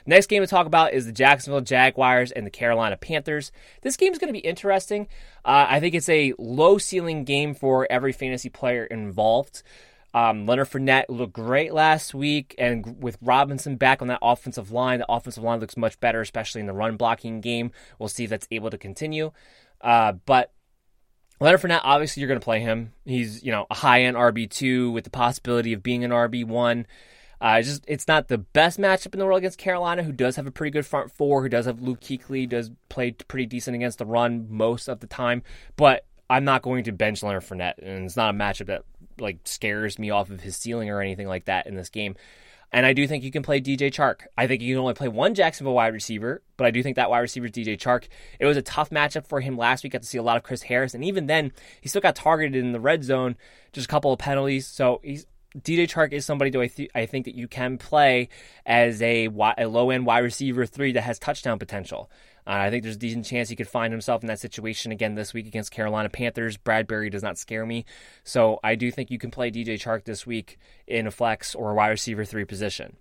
[0.05, 3.51] Next game to talk about is the Jacksonville Jaguars and the Carolina Panthers.
[3.81, 5.07] This game is going to be interesting.
[5.45, 9.63] Uh, I think it's a low ceiling game for every fantasy player involved.
[10.13, 14.99] Um, Leonard Fournette looked great last week, and with Robinson back on that offensive line,
[14.99, 17.71] the offensive line looks much better, especially in the run blocking game.
[17.97, 19.31] We'll see if that's able to continue.
[19.79, 20.51] Uh, but
[21.39, 22.93] Leonard Fournette, obviously, you're going to play him.
[23.05, 26.85] He's, you know, a high end RB2 with the possibility of being an RB1.
[27.41, 30.45] Uh, just it's not the best matchup in the world against Carolina, who does have
[30.45, 33.97] a pretty good front four, who does have Luke Kuechly, does play pretty decent against
[33.97, 35.41] the run most of the time.
[35.75, 38.83] But I'm not going to bench Leonard Fournette, and it's not a matchup that
[39.19, 42.15] like scares me off of his ceiling or anything like that in this game.
[42.73, 44.21] And I do think you can play DJ Chark.
[44.37, 47.09] I think you can only play one Jacksonville wide receiver, but I do think that
[47.09, 48.07] wide receiver is DJ Chark.
[48.39, 49.93] It was a tough matchup for him last week.
[49.93, 52.55] Got to see a lot of Chris Harris, and even then, he still got targeted
[52.55, 53.35] in the red zone,
[53.73, 54.67] just a couple of penalties.
[54.67, 55.25] So he's
[55.57, 58.29] DJ Chark is somebody do I, th- I think that you can play
[58.65, 59.27] as a,
[59.57, 62.09] a low end wide receiver three that has touchdown potential.
[62.47, 65.15] Uh, I think there's a decent chance he could find himself in that situation again
[65.15, 66.57] this week against Carolina Panthers.
[66.57, 67.85] Bradberry does not scare me.
[68.23, 71.71] So I do think you can play DJ Chark this week in a flex or
[71.71, 72.97] a wide receiver three position.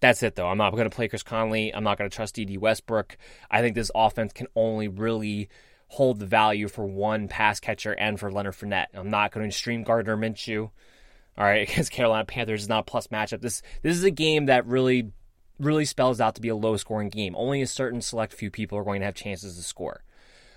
[0.00, 0.48] That's it, though.
[0.48, 1.74] I'm not going to play Chris Conley.
[1.74, 3.16] I'm not going to trust Dede Westbrook.
[3.50, 5.48] I think this offense can only really
[5.88, 8.86] hold the value for one pass catcher and for Leonard Fournette.
[8.94, 10.70] I'm not going to stream Gardner Minshew.
[11.40, 13.40] All right, against Carolina Panthers is not a plus matchup.
[13.40, 15.10] This this is a game that really
[15.58, 17.34] really spells out to be a low scoring game.
[17.36, 20.04] Only a certain select few people are going to have chances to score.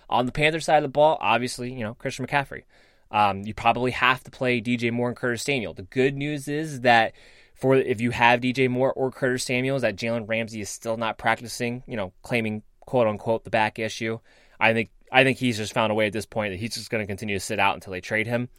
[0.09, 2.63] On the Panthers side of the ball, obviously, you know, Christian McCaffrey.
[3.09, 5.73] Um, you probably have to play DJ Moore and Curtis Samuel.
[5.73, 7.13] The good news is that
[7.53, 10.97] for if you have DJ Moore or Curtis Samuel, is that Jalen Ramsey is still
[10.97, 14.19] not practicing, you know, claiming quote unquote the back issue.
[14.59, 16.89] I think I think he's just found a way at this point that he's just
[16.89, 18.49] going to continue to sit out until they trade him.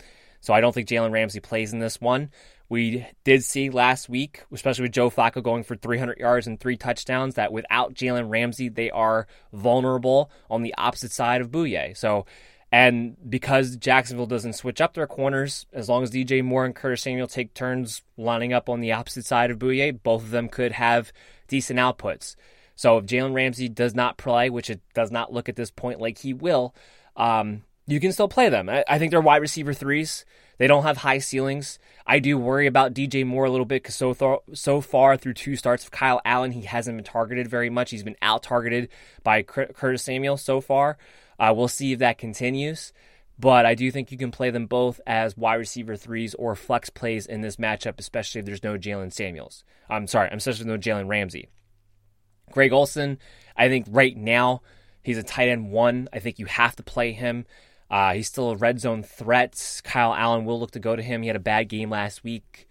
[0.45, 2.31] So I don't think Jalen Ramsey plays in this one.
[2.69, 6.77] We did see last week, especially with Joe Flacco going for 300 yards and three
[6.77, 11.97] touchdowns, that without Jalen Ramsey, they are vulnerable on the opposite side of Bouye.
[11.97, 12.27] So,
[12.71, 17.01] and because Jacksonville doesn't switch up their corners, as long as DJ Moore and Curtis
[17.01, 20.73] Samuel take turns lining up on the opposite side of Bouye, both of them could
[20.73, 21.11] have
[21.49, 22.37] decent outputs.
[22.77, 26.01] So if Jalen Ramsey does not play, which it does not look at this point
[26.01, 26.75] like he will,
[27.17, 28.69] um, you can still play them.
[28.69, 30.25] I, I think they're wide receiver threes.
[30.59, 31.79] They don't have high ceilings.
[32.07, 35.35] I do worry about DJ Moore a little bit because so, th- so far through
[35.35, 37.91] two starts of Kyle Allen, he hasn't been targeted very much.
[37.91, 38.89] He's been out targeted
[39.23, 40.97] by Curtis Samuel so far.
[41.39, 42.93] Uh, we'll see if that continues.
[43.39, 46.89] But I do think you can play them both as wide receiver threes or flex
[46.89, 49.65] plays in this matchup, especially if there's no Jalen Samuels.
[49.91, 51.49] I'm sorry, I'm especially no Jalen Ramsey.
[52.53, 53.19] Greg Olsen,
[53.57, 54.63] I think right now
[55.03, 56.09] he's a tight end one.
[56.13, 57.47] I think you have to play him.
[57.91, 59.81] Uh, he's still a red zone threat.
[59.85, 61.23] Kyle Allen will look to go to him.
[61.23, 62.69] He had a bad game last week,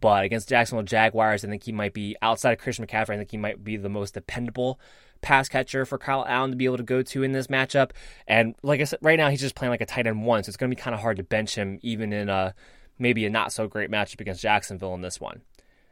[0.00, 3.14] but against Jacksonville Jaguars, I think he might be outside of Christian McCaffrey.
[3.14, 4.78] I think he might be the most dependable
[5.22, 7.92] pass catcher for Kyle Allen to be able to go to in this matchup.
[8.26, 10.50] And like I said, right now he's just playing like a tight end one, so
[10.50, 12.54] it's going to be kind of hard to bench him even in a
[12.98, 15.42] maybe a not so great matchup against Jacksonville in this one.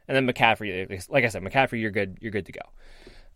[0.07, 2.17] And then McCaffrey, like I said, McCaffrey, you're good.
[2.21, 2.61] You're good to go.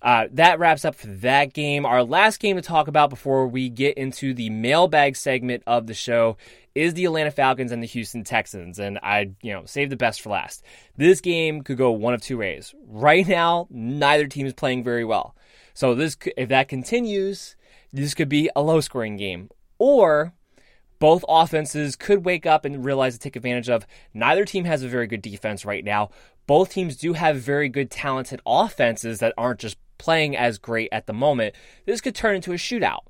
[0.01, 1.85] Uh, that wraps up for that game.
[1.85, 5.93] Our last game to talk about before we get into the mailbag segment of the
[5.93, 6.37] show
[6.73, 8.79] is the Atlanta Falcons and the Houston Texans.
[8.79, 10.63] And I, you know, save the best for last.
[10.95, 12.73] This game could go one of two ways.
[12.87, 15.35] Right now, neither team is playing very well.
[15.73, 17.57] So this, if that continues,
[17.91, 19.49] this could be a low scoring game.
[19.79, 20.33] Or
[20.99, 24.87] both offenses could wake up and realize to take advantage of neither team has a
[24.87, 26.09] very good defense right now.
[26.45, 31.05] Both teams do have very good talented offenses that aren't just playing as great at
[31.05, 31.53] the moment,
[31.85, 33.01] this could turn into a shootout.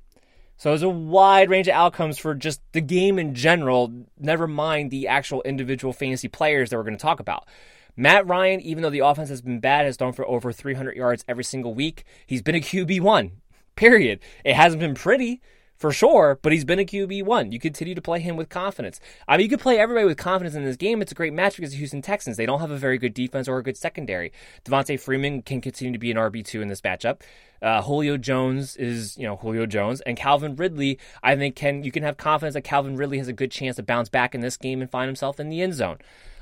[0.58, 4.90] So there's a wide range of outcomes for just the game in general, never mind
[4.90, 7.48] the actual individual fantasy players that we're going to talk about.
[7.96, 11.24] Matt Ryan, even though the offense has been bad, has thrown for over 300 yards
[11.26, 12.04] every single week.
[12.26, 13.30] He's been a QB1,
[13.76, 14.20] period.
[14.44, 15.40] It hasn't been pretty,
[15.80, 17.52] for sure, but he's been a QB1.
[17.52, 19.00] You continue to play him with confidence.
[19.26, 21.00] I mean, you could play everybody with confidence in this game.
[21.00, 23.48] It's a great match because the Houston Texans, they don't have a very good defense
[23.48, 24.30] or a good secondary.
[24.66, 27.22] Devonta Freeman can continue to be an RB2 in this matchup.
[27.62, 30.98] Uh, Julio Jones is, you know, Julio Jones and Calvin Ridley.
[31.22, 33.82] I think can you can have confidence that Calvin Ridley has a good chance to
[33.82, 35.96] bounce back in this game and find himself in the end zone.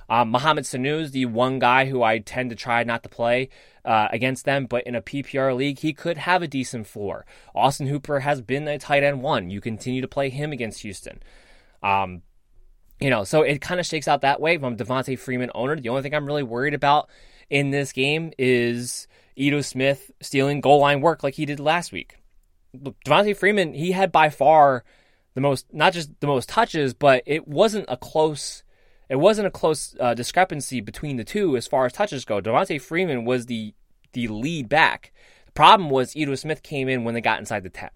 [0.09, 3.51] Um, Mohamed is the one guy who I tend to try not to play
[3.85, 7.27] uh, against them, but in a PPR league, he could have a decent floor.
[7.55, 9.51] Austin Hooper has been a tight end one.
[9.51, 11.23] You continue to play him against Houston.
[11.83, 12.23] Um,
[13.01, 14.55] you know, so it kind of shakes out that way.
[14.55, 17.09] If I'm Devonta Freeman owner, the only thing I'm really worried about
[17.51, 19.07] in this game is
[19.37, 22.17] Ito Smith stealing goal line work like he did last week.
[22.75, 24.85] Look, Devonta Freeman, he had by far
[25.35, 28.65] the most, not just the most touches, but it wasn't a close
[29.09, 32.41] it wasn't a close uh, discrepancy between the two as far as touches go.
[32.41, 33.75] Devonta Freeman was the
[34.13, 35.13] the lead back.
[35.47, 37.91] The problem was Ito Smith came in when they got inside the 10,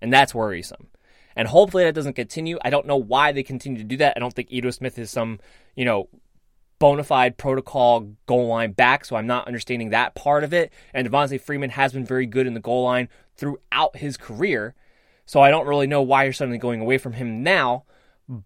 [0.00, 0.88] and that's worrisome.
[1.34, 2.58] And hopefully that doesn't continue.
[2.64, 4.14] I don't know why they continue to do that.
[4.16, 5.38] I don't think Ito Smith is some,
[5.74, 6.08] you know,
[6.78, 10.72] bona fide protocol goal line back, so I'm not understanding that part of it.
[10.94, 14.74] And Devonta Freeman has been very good in the goal line throughout his career.
[15.26, 17.84] So I don't really know why you're suddenly going away from him now,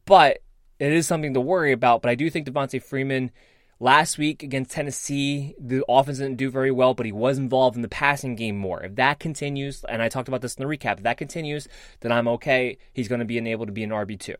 [0.06, 0.42] but
[0.80, 2.02] it is something to worry about.
[2.02, 3.30] But I do think Devonta Freeman
[3.78, 7.82] last week against Tennessee, the offense didn't do very well, but he was involved in
[7.82, 8.82] the passing game more.
[8.82, 11.68] If that continues, and I talked about this in the recap, if that continues,
[12.00, 12.78] then I'm okay.
[12.92, 14.34] He's going to be able to be an RB2.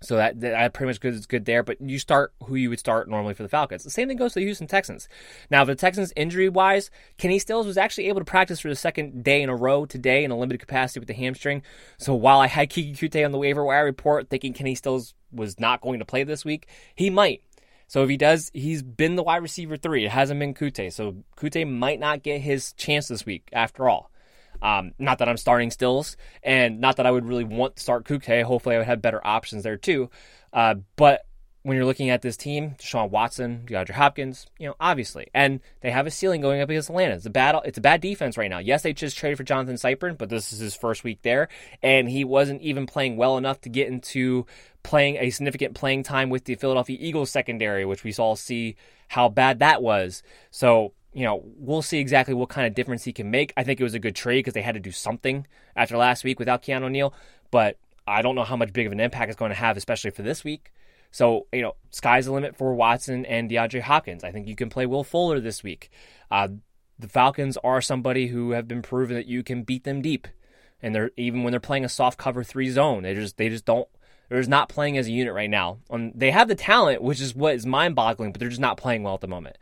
[0.00, 1.62] So that, that pretty much good is good there.
[1.62, 3.84] But you start who you would start normally for the Falcons.
[3.84, 5.08] The same thing goes to the Houston Texans.
[5.50, 9.24] Now, the Texans injury wise, Kenny Stills was actually able to practice for the second
[9.24, 11.62] day in a row today in a limited capacity with the hamstring.
[11.98, 15.58] So while I had Keke Coutee on the waiver wire report thinking Kenny Stills was
[15.58, 17.42] not going to play this week, he might.
[17.88, 20.04] So if he does, he's been the wide receiver three.
[20.04, 20.92] It hasn't been Coutee.
[20.92, 24.10] So Coutee might not get his chance this week after all.
[24.62, 28.04] Um, not that I'm starting Stills, and not that I would really want to start
[28.04, 28.42] Coutee.
[28.42, 30.10] Hopefully, I would have better options there too.
[30.52, 31.24] Uh, but
[31.62, 35.90] when you're looking at this team, Deshaun Watson, DeAndre Hopkins, you know, obviously, and they
[35.90, 37.14] have a ceiling going up against Atlanta.
[37.14, 38.58] It's a bad, it's a bad defense right now.
[38.58, 41.48] Yes, they just traded for Jonathan Cyprien, but this is his first week there,
[41.82, 44.46] and he wasn't even playing well enough to get into
[44.82, 48.76] playing a significant playing time with the Philadelphia Eagles secondary, which we saw see
[49.08, 50.22] how bad that was.
[50.50, 53.52] So you know, we'll see exactly what kind of difference he can make.
[53.56, 56.24] I think it was a good trade because they had to do something after last
[56.24, 57.14] week without Keanu Neal,
[57.50, 60.10] but I don't know how much big of an impact it's going to have, especially
[60.10, 60.72] for this week.
[61.10, 64.24] So, you know, sky's the limit for Watson and DeAndre Hopkins.
[64.24, 65.90] I think you can play Will Fuller this week.
[66.30, 66.48] Uh,
[66.98, 70.28] the Falcons are somebody who have been proven that you can beat them deep.
[70.82, 73.64] And they're even when they're playing a soft cover three zone, they just they just
[73.64, 73.88] don't
[74.28, 75.78] they're just not playing as a unit right now.
[75.90, 78.76] Um, they have the talent, which is what is mind boggling, but they're just not
[78.76, 79.56] playing well at the moment.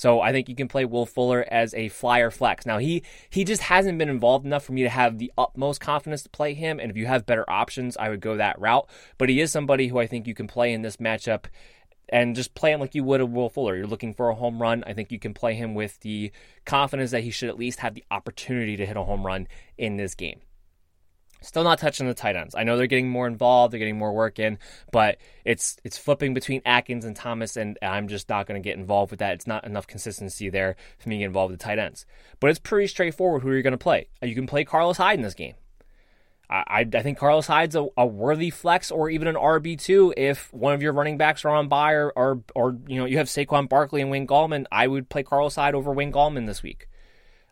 [0.00, 2.64] So I think you can play Will Fuller as a flyer flex.
[2.64, 6.22] Now he he just hasn't been involved enough for me to have the utmost confidence
[6.22, 6.80] to play him.
[6.80, 8.88] And if you have better options, I would go that route.
[9.18, 11.44] But he is somebody who I think you can play in this matchup
[12.08, 13.76] and just play him like you would a Will Fuller.
[13.76, 14.84] You're looking for a home run.
[14.86, 16.32] I think you can play him with the
[16.64, 19.98] confidence that he should at least have the opportunity to hit a home run in
[19.98, 20.40] this game.
[21.42, 22.54] Still not touching the tight ends.
[22.54, 24.58] I know they're getting more involved, they're getting more work in,
[24.92, 28.78] but it's it's flipping between Akins and Thomas, and I'm just not going to get
[28.78, 29.34] involved with that.
[29.34, 32.04] It's not enough consistency there for me to get involved with the tight ends.
[32.40, 34.08] But it's pretty straightforward who you're going to play.
[34.22, 35.54] You can play Carlos Hyde in this game.
[36.50, 40.52] I, I think Carlos Hyde's a, a, worthy flex or even an RB two if
[40.52, 43.28] one of your running backs are on bye or, or, or you know you have
[43.28, 44.66] Saquon Barkley and Wayne Gallman.
[44.72, 46.88] I would play Carlos Hyde over Wayne Gallman this week.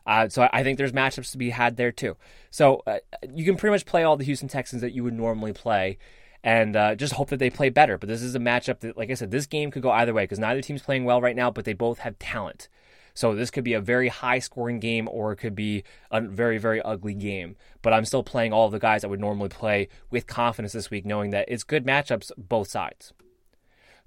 [0.09, 2.17] Uh, so I think there's matchups to be had there too.
[2.51, 2.99] So uh,
[3.31, 5.99] you can pretty much play all the Houston Texans that you would normally play,
[6.43, 7.99] and uh, just hope that they play better.
[7.99, 10.23] But this is a matchup that, like I said, this game could go either way
[10.23, 12.71] because neither team's playing well right now, but they both have talent.
[13.13, 16.57] So this could be a very high scoring game or it could be a very,
[16.57, 17.57] very ugly game.
[17.83, 21.05] But I'm still playing all the guys I would normally play with confidence this week,
[21.05, 23.13] knowing that it's good matchups both sides.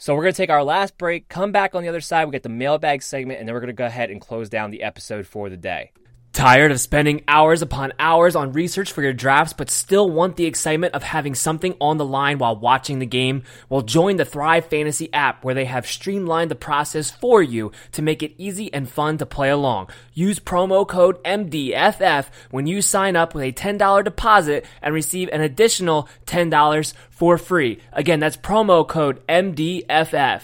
[0.01, 2.31] So we're going to take our last break, come back on the other side, we
[2.31, 4.81] get the mailbag segment, and then we're going to go ahead and close down the
[4.81, 5.91] episode for the day.
[6.33, 10.45] Tired of spending hours upon hours on research for your drafts, but still want the
[10.45, 13.43] excitement of having something on the line while watching the game?
[13.67, 18.01] Well, join the Thrive Fantasy app where they have streamlined the process for you to
[18.01, 19.89] make it easy and fun to play along.
[20.13, 25.41] Use promo code MDFF when you sign up with a $10 deposit and receive an
[25.41, 27.81] additional $10 for free.
[27.91, 30.43] Again, that's promo code MDFF.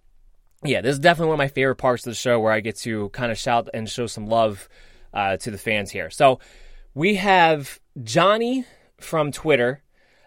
[0.65, 2.77] yeah, this is definitely one of my favorite parts of the show where I get
[2.79, 4.69] to kind of shout and show some love
[5.13, 6.11] uh, to the fans here.
[6.11, 6.39] So
[6.95, 8.65] we have Johnny
[8.99, 9.83] from Twitter.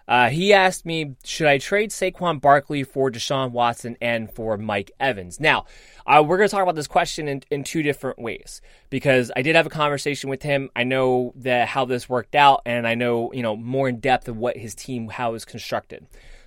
[0.08, 4.92] Uh, he asked me, should I trade Saquon Barkley for Deshaun Watson and for Mike
[5.00, 5.40] Evans?
[5.40, 5.66] Now,
[6.06, 8.62] uh, we're going to talk about this question in, in two different ways
[8.92, 10.70] because I did have a conversation with him.
[10.76, 14.28] I know that how this worked out, and I know you know more in depth
[14.28, 16.06] of what his team how it was constructed.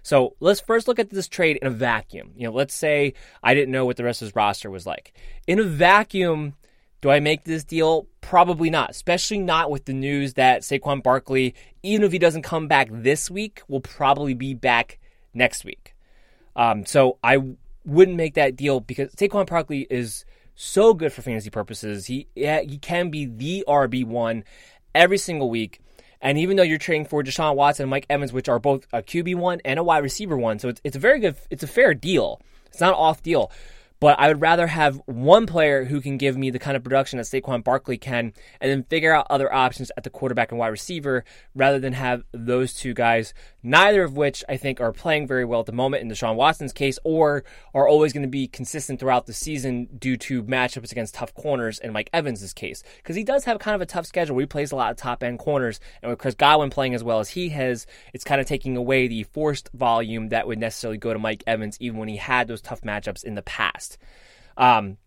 [0.08, 2.32] So let's first look at this trade in a vacuum.
[2.34, 5.12] You know, let's say I didn't know what the rest of his roster was like.
[5.46, 6.54] In a vacuum,
[7.02, 8.06] do I make this deal?
[8.22, 12.68] Probably not, especially not with the news that Saquon Barkley, even if he doesn't come
[12.68, 14.98] back this week, will probably be back
[15.34, 15.94] next week.
[16.56, 17.42] Um, so I
[17.84, 20.24] wouldn't make that deal because Saquon Barkley is
[20.54, 22.06] so good for fantasy purposes.
[22.06, 24.44] He he can be the RB one
[24.94, 25.82] every single week.
[26.20, 29.02] And even though you're trading for Deshaun Watson and Mike Evans, which are both a
[29.02, 31.68] QB one and a wide receiver one, so it's it's a very good, it's a
[31.68, 32.40] fair deal.
[32.66, 33.50] It's not an off deal.
[34.00, 37.16] But I would rather have one player who can give me the kind of production
[37.16, 40.68] that Saquon Barkley can, and then figure out other options at the quarterback and wide
[40.68, 41.24] receiver,
[41.54, 45.60] rather than have those two guys, neither of which I think are playing very well
[45.60, 47.44] at the moment in Deshaun Watson's case, or
[47.74, 51.78] are always going to be consistent throughout the season due to matchups against tough corners
[51.78, 52.82] in Mike Evans' case.
[52.98, 55.22] Because he does have kind of a tough schedule he plays a lot of top
[55.22, 58.46] end corners, and with Chris Godwin playing as well as he has, it's kind of
[58.46, 62.16] taking away the forced volume that would necessarily go to Mike Evans, even when he
[62.16, 63.98] had those tough matchups in the past.
[64.56, 64.98] Um,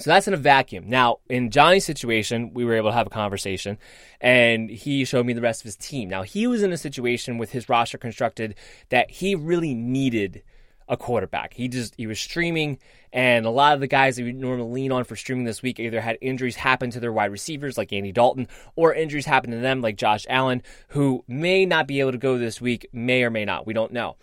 [0.00, 0.88] so that's in a vacuum.
[0.88, 3.78] Now, in Johnny's situation, we were able to have a conversation
[4.20, 6.08] and he showed me the rest of his team.
[6.08, 8.54] Now, he was in a situation with his roster constructed
[8.88, 10.42] that he really needed
[10.88, 11.54] a quarterback.
[11.54, 12.78] He just he was streaming
[13.12, 15.78] and a lot of the guys that we normally lean on for streaming this week
[15.78, 19.58] either had injuries happen to their wide receivers like Andy Dalton or injuries happen to
[19.58, 23.30] them like Josh Allen who may not be able to go this week, may or
[23.30, 23.66] may not.
[23.66, 24.16] We don't know.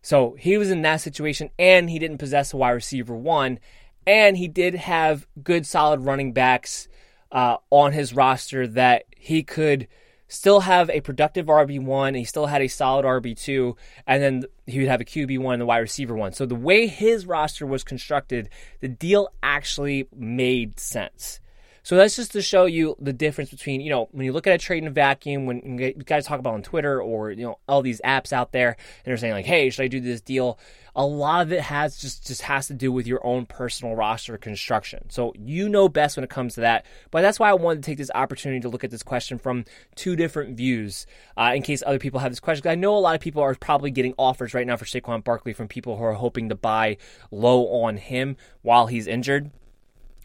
[0.00, 3.58] So, he was in that situation and he didn't possess a wide receiver one
[4.06, 6.88] and he did have good, solid running backs
[7.32, 9.88] uh, on his roster that he could
[10.28, 12.16] still have a productive RB1.
[12.16, 13.76] He still had a solid RB2.
[14.06, 16.32] And then he would have a QB1 and the wide receiver one.
[16.32, 18.48] So the way his roster was constructed,
[18.80, 21.40] the deal actually made sense.
[21.84, 24.54] So that's just to show you the difference between, you know, when you look at
[24.54, 27.58] a trade in a vacuum, when you guys talk about on Twitter or, you know,
[27.68, 30.58] all these apps out there and they're saying like, hey, should I do this deal?
[30.96, 34.38] A lot of it has just, just has to do with your own personal roster
[34.38, 35.10] construction.
[35.10, 36.86] So you know best when it comes to that.
[37.10, 39.66] But that's why I wanted to take this opportunity to look at this question from
[39.94, 41.06] two different views
[41.36, 42.66] uh, in case other people have this question.
[42.66, 45.52] I know a lot of people are probably getting offers right now for Saquon Barkley
[45.52, 46.96] from people who are hoping to buy
[47.30, 49.50] low on him while he's injured.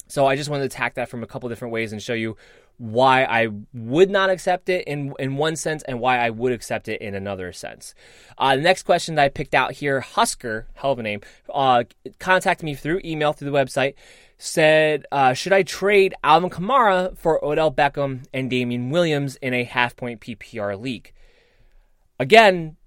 [0.09, 2.35] So I just wanted to attack that from a couple different ways and show you
[2.77, 6.87] why I would not accept it in in one sense and why I would accept
[6.87, 7.93] it in another sense.
[8.37, 11.21] Uh, the next question that I picked out here, Husker, hell of a name,
[11.53, 11.83] uh,
[12.19, 13.93] contacted me through email through the website.
[14.41, 19.65] Said, uh, should I trade Alvin Kamara for Odell Beckham and Damien Williams in a
[19.65, 21.11] half point PPR league?
[22.17, 22.77] Again,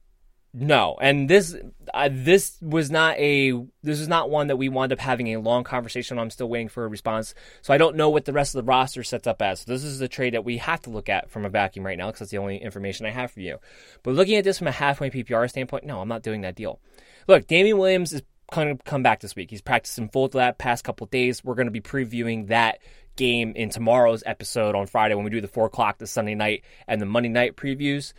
[0.55, 1.57] no, and this
[1.95, 3.53] uh, this was not a
[3.83, 6.19] this is not one that we wound up having a long conversation.
[6.19, 8.69] I'm still waiting for a response, so I don't know what the rest of the
[8.69, 9.61] roster sets up as.
[9.61, 11.97] So this is the trade that we have to look at from a vacuum right
[11.97, 13.59] now because that's the only information I have for you.
[14.03, 16.81] But looking at this from a halfway PPR standpoint, no, I'm not doing that deal.
[17.27, 18.23] Look, Damien Williams is
[18.53, 19.49] going to come back this week.
[19.49, 21.43] He's practicing full that past couple days.
[21.43, 22.81] We're going to be previewing that
[23.17, 26.65] game in tomorrow's episode on Friday when we do the four o'clock, the Sunday night,
[26.87, 28.13] and the Monday night previews.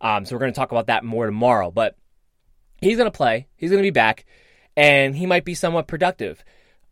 [0.00, 1.70] Um, so we're going to talk about that more tomorrow.
[1.70, 1.96] But
[2.80, 3.48] he's going to play.
[3.56, 4.24] He's going to be back,
[4.76, 6.42] and he might be somewhat productive.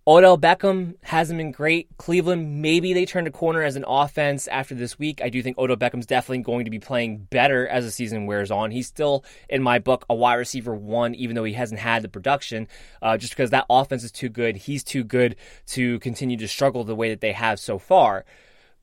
[0.08, 1.94] Odell Beckham hasn't been great.
[1.98, 5.20] Cleveland, maybe they turned a corner as an offense after this week.
[5.22, 8.50] I do think Odell Beckham's definitely going to be playing better as the season wears
[8.50, 8.70] on.
[8.70, 12.08] He's still, in my book, a wide receiver one, even though he hasn't had the
[12.08, 12.68] production,
[13.02, 14.56] uh, just because that offense is too good.
[14.56, 15.36] He's too good
[15.66, 18.24] to continue to struggle the way that they have so far.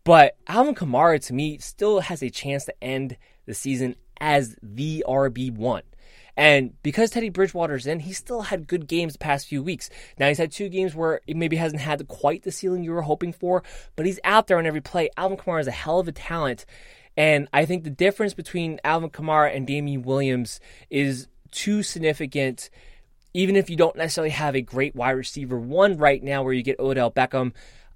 [0.03, 5.03] But Alvin Kamara, to me, still has a chance to end the season as the
[5.07, 5.81] RB1.
[6.37, 9.89] And because Teddy Bridgewater's in, he still had good games the past few weeks.
[10.19, 13.03] Now he's had two games where he maybe hasn't had quite the ceiling you were
[13.03, 13.63] hoping for,
[13.95, 15.09] but he's out there on every play.
[15.15, 16.65] Alvin Kamara is a hell of a talent.
[17.15, 20.59] And I think the difference between Alvin Kamara and Damien Williams
[20.89, 22.69] is too significant
[23.35, 26.63] even if you don't necessarily have a great wide receiver one right now where you
[26.63, 27.51] get Odell Beckham,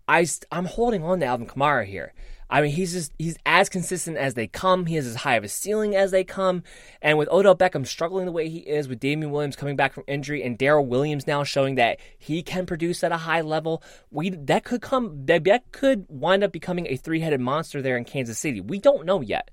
[0.05, 2.13] I, I'm holding on to Alvin Kamara here.
[2.49, 4.87] I mean, he's just he's as consistent as they come.
[4.87, 6.63] He has as high of a ceiling as they come.
[7.01, 10.03] And with Odell Beckham struggling the way he is, with Damien Williams coming back from
[10.07, 14.31] injury, and Darrel Williams now showing that he can produce at a high level, we
[14.31, 18.03] that could come that, that could wind up becoming a three headed monster there in
[18.05, 18.61] Kansas City.
[18.61, 19.51] We don't know yet.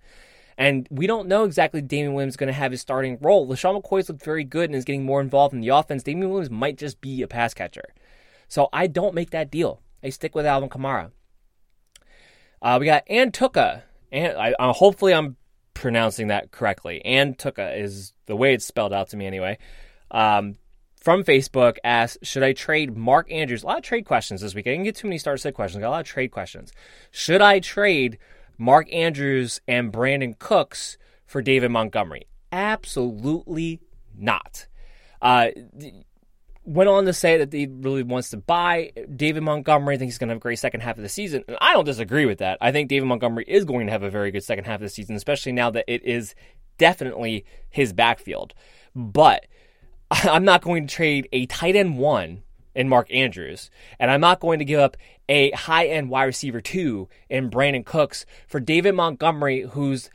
[0.58, 3.46] And we don't know exactly Damien Williams is going to have his starting role.
[3.46, 6.02] LeSean McCoy's looked very good and is getting more involved in the offense.
[6.02, 7.84] Damien Williams might just be a pass catcher.
[8.48, 9.82] So I don't make that deal.
[10.02, 11.10] I stick with Alvin Kamara.
[12.66, 13.82] Uh, we got Antuka.
[14.10, 15.36] And I, I, hopefully I'm
[15.72, 17.00] pronouncing that correctly.
[17.06, 19.58] Antuka is the way it's spelled out to me anyway.
[20.10, 20.56] Um,
[21.00, 23.62] from Facebook asks, should I trade Mark Andrews?
[23.62, 24.66] A lot of trade questions this week.
[24.66, 25.80] I didn't get too many start sit questions.
[25.80, 26.72] Got a lot of trade questions.
[27.12, 28.18] Should I trade
[28.58, 32.26] Mark Andrews and Brandin Cooks for David Montgomery?
[32.50, 33.78] Absolutely
[34.18, 34.66] not.
[35.22, 35.50] Uh,
[36.66, 39.94] went on to say that he really wants to buy David Montgomery.
[39.94, 41.44] I think he's going to have a great second half of the season.
[41.46, 42.58] And I don't disagree with that.
[42.60, 44.88] I think David Montgomery is going to have a very good second half of the
[44.88, 46.34] season, especially now that it is
[46.76, 48.52] definitely his backfield.
[48.96, 49.46] But
[50.10, 52.42] I'm not going to trade a tight end one
[52.74, 54.96] in Mark Andrews, and I'm not going to give up
[55.28, 60.10] a high end wide receiver two in Brandin Cooks for David Montgomery, who's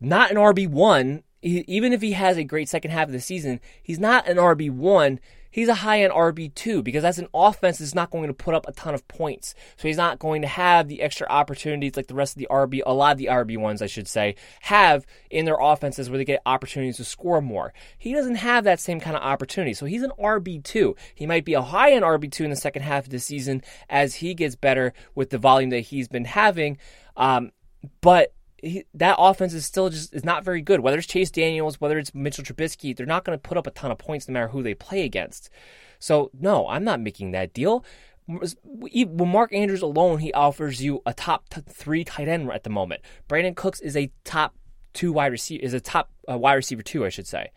[0.00, 1.22] not an RB1.
[1.42, 5.18] Even if he has a great second half of the season, he's not an RB1
[5.54, 8.66] he's a high end RB2 because that's an offense that's not going to put up
[8.66, 9.54] a ton of points.
[9.76, 12.80] So he's not going to have the extra opportunities like the rest of the RB,
[12.84, 16.24] a lot of the RB ones, I should say, have in their offenses where they
[16.24, 17.72] get opportunities to score more.
[17.96, 19.74] He doesn't have that same kind of opportunity.
[19.74, 20.96] So he's an RB2.
[21.14, 24.16] He might be a high end RB2 in the second half of the season as
[24.16, 26.78] he gets better with the volume that he's been having.
[27.16, 27.52] Um,
[28.00, 28.32] but
[28.64, 30.80] he, that offense is still just is not very good.
[30.80, 33.70] Whether it's Chase Daniels, whether it's Mitchell Trubisky, they're not going to put up a
[33.70, 35.50] ton of points no matter who they play against.
[35.98, 37.84] So no, I'm not making that deal.
[38.26, 43.02] With Mark Andrews alone, he offers you a top three tight end at the moment.
[43.28, 44.54] Brandin Cooks is a top
[44.94, 47.50] two wide receiver, is a top uh, wide receiver two, I should say.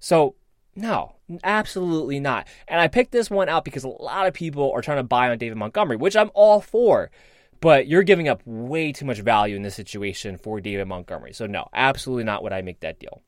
[0.00, 0.34] So
[0.74, 2.48] no, absolutely not.
[2.66, 5.30] And I picked this one out because a lot of people are trying to buy
[5.30, 7.10] on David Montgomery, which I'm all for.
[7.60, 11.34] But you're giving up way too much value in this situation for David Montgomery.
[11.34, 13.22] So, no, absolutely not would I make that deal.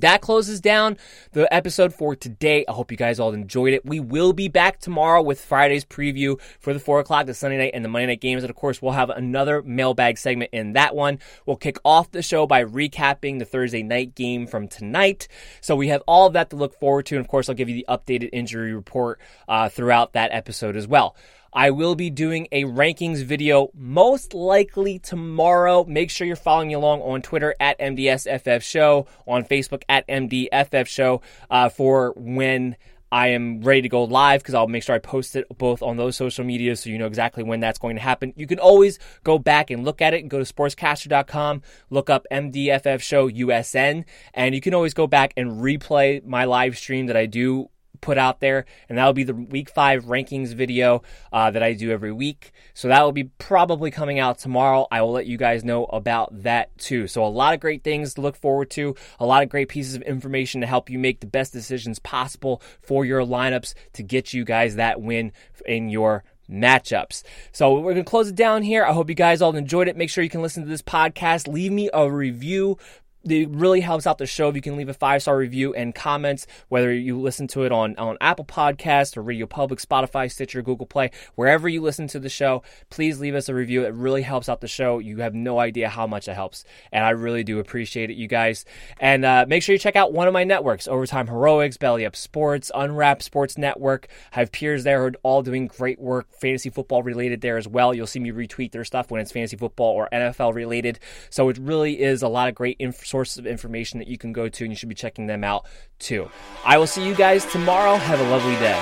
[0.00, 0.96] That closes down
[1.32, 2.64] the episode for today.
[2.66, 3.84] I hope you guys all enjoyed it.
[3.84, 7.72] We will be back tomorrow with Friday's preview for the 4 o'clock, the Sunday night,
[7.74, 8.42] and the Monday night games.
[8.42, 11.20] And of course, we'll have another mailbag segment in that one.
[11.46, 15.28] We'll kick off the show by recapping the Thursday night game from tonight.
[15.60, 17.16] So we have all of that to look forward to.
[17.16, 20.88] And of course, I'll give you the updated injury report uh, throughout that episode as
[20.88, 21.14] well.
[21.54, 25.84] I will be doing a rankings video most likely tomorrow.
[25.84, 30.88] Make sure you're following me along on Twitter at MDSFF Show, on Facebook at MDFF
[30.88, 32.76] Show uh, for when
[33.12, 35.96] I am ready to go live because I'll make sure I post it both on
[35.96, 38.32] those social medias so you know exactly when that's going to happen.
[38.34, 42.26] You can always go back and look at it and go to sportscaster.com, look up
[42.32, 44.04] MDFF Show USN,
[44.34, 47.70] and you can always go back and replay my live stream that I do
[48.04, 51.02] put out there, and that will be the week five rankings video
[51.32, 52.52] uh, that I do every week.
[52.74, 54.86] So that will be probably coming out tomorrow.
[54.90, 57.08] I will let you guys know about that too.
[57.08, 59.94] So a lot of great things to look forward to, a lot of great pieces
[59.94, 64.34] of information to help you make the best decisions possible for your lineups to get
[64.34, 65.32] you guys that win
[65.64, 67.22] in your matchups.
[67.52, 68.84] So we're going to close it down here.
[68.84, 69.96] I hope you guys all enjoyed it.
[69.96, 71.48] Make sure you can listen to this podcast.
[71.48, 72.76] Leave me a review
[73.24, 75.94] it really helps out the show if you can leave a five star review and
[75.94, 80.62] comments, whether you listen to it on, on Apple Podcasts or Radio Public, Spotify, Stitcher,
[80.62, 82.62] Google Play, wherever you listen to the show.
[82.90, 83.84] Please leave us a review.
[83.84, 84.98] It really helps out the show.
[84.98, 86.64] You have no idea how much it helps.
[86.92, 88.64] And I really do appreciate it, you guys.
[89.00, 92.16] And uh, make sure you check out one of my networks Overtime Heroics, Belly Up
[92.16, 94.08] Sports, Unwrapped Sports Network.
[94.32, 97.66] I have peers there who are all doing great work, fantasy football related there as
[97.66, 97.94] well.
[97.94, 100.98] You'll see me retweet their stuff when it's fantasy football or NFL related.
[101.30, 104.32] So it really is a lot of great info sources of information that you can
[104.32, 105.64] go to, and you should be checking them out
[106.00, 106.28] too.
[106.64, 107.94] I will see you guys tomorrow.
[107.94, 108.80] Have a lovely day.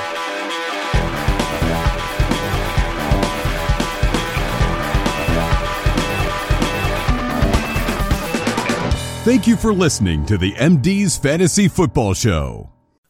[9.25, 12.73] Thank you for listening to the MD's Fantasy Football Show.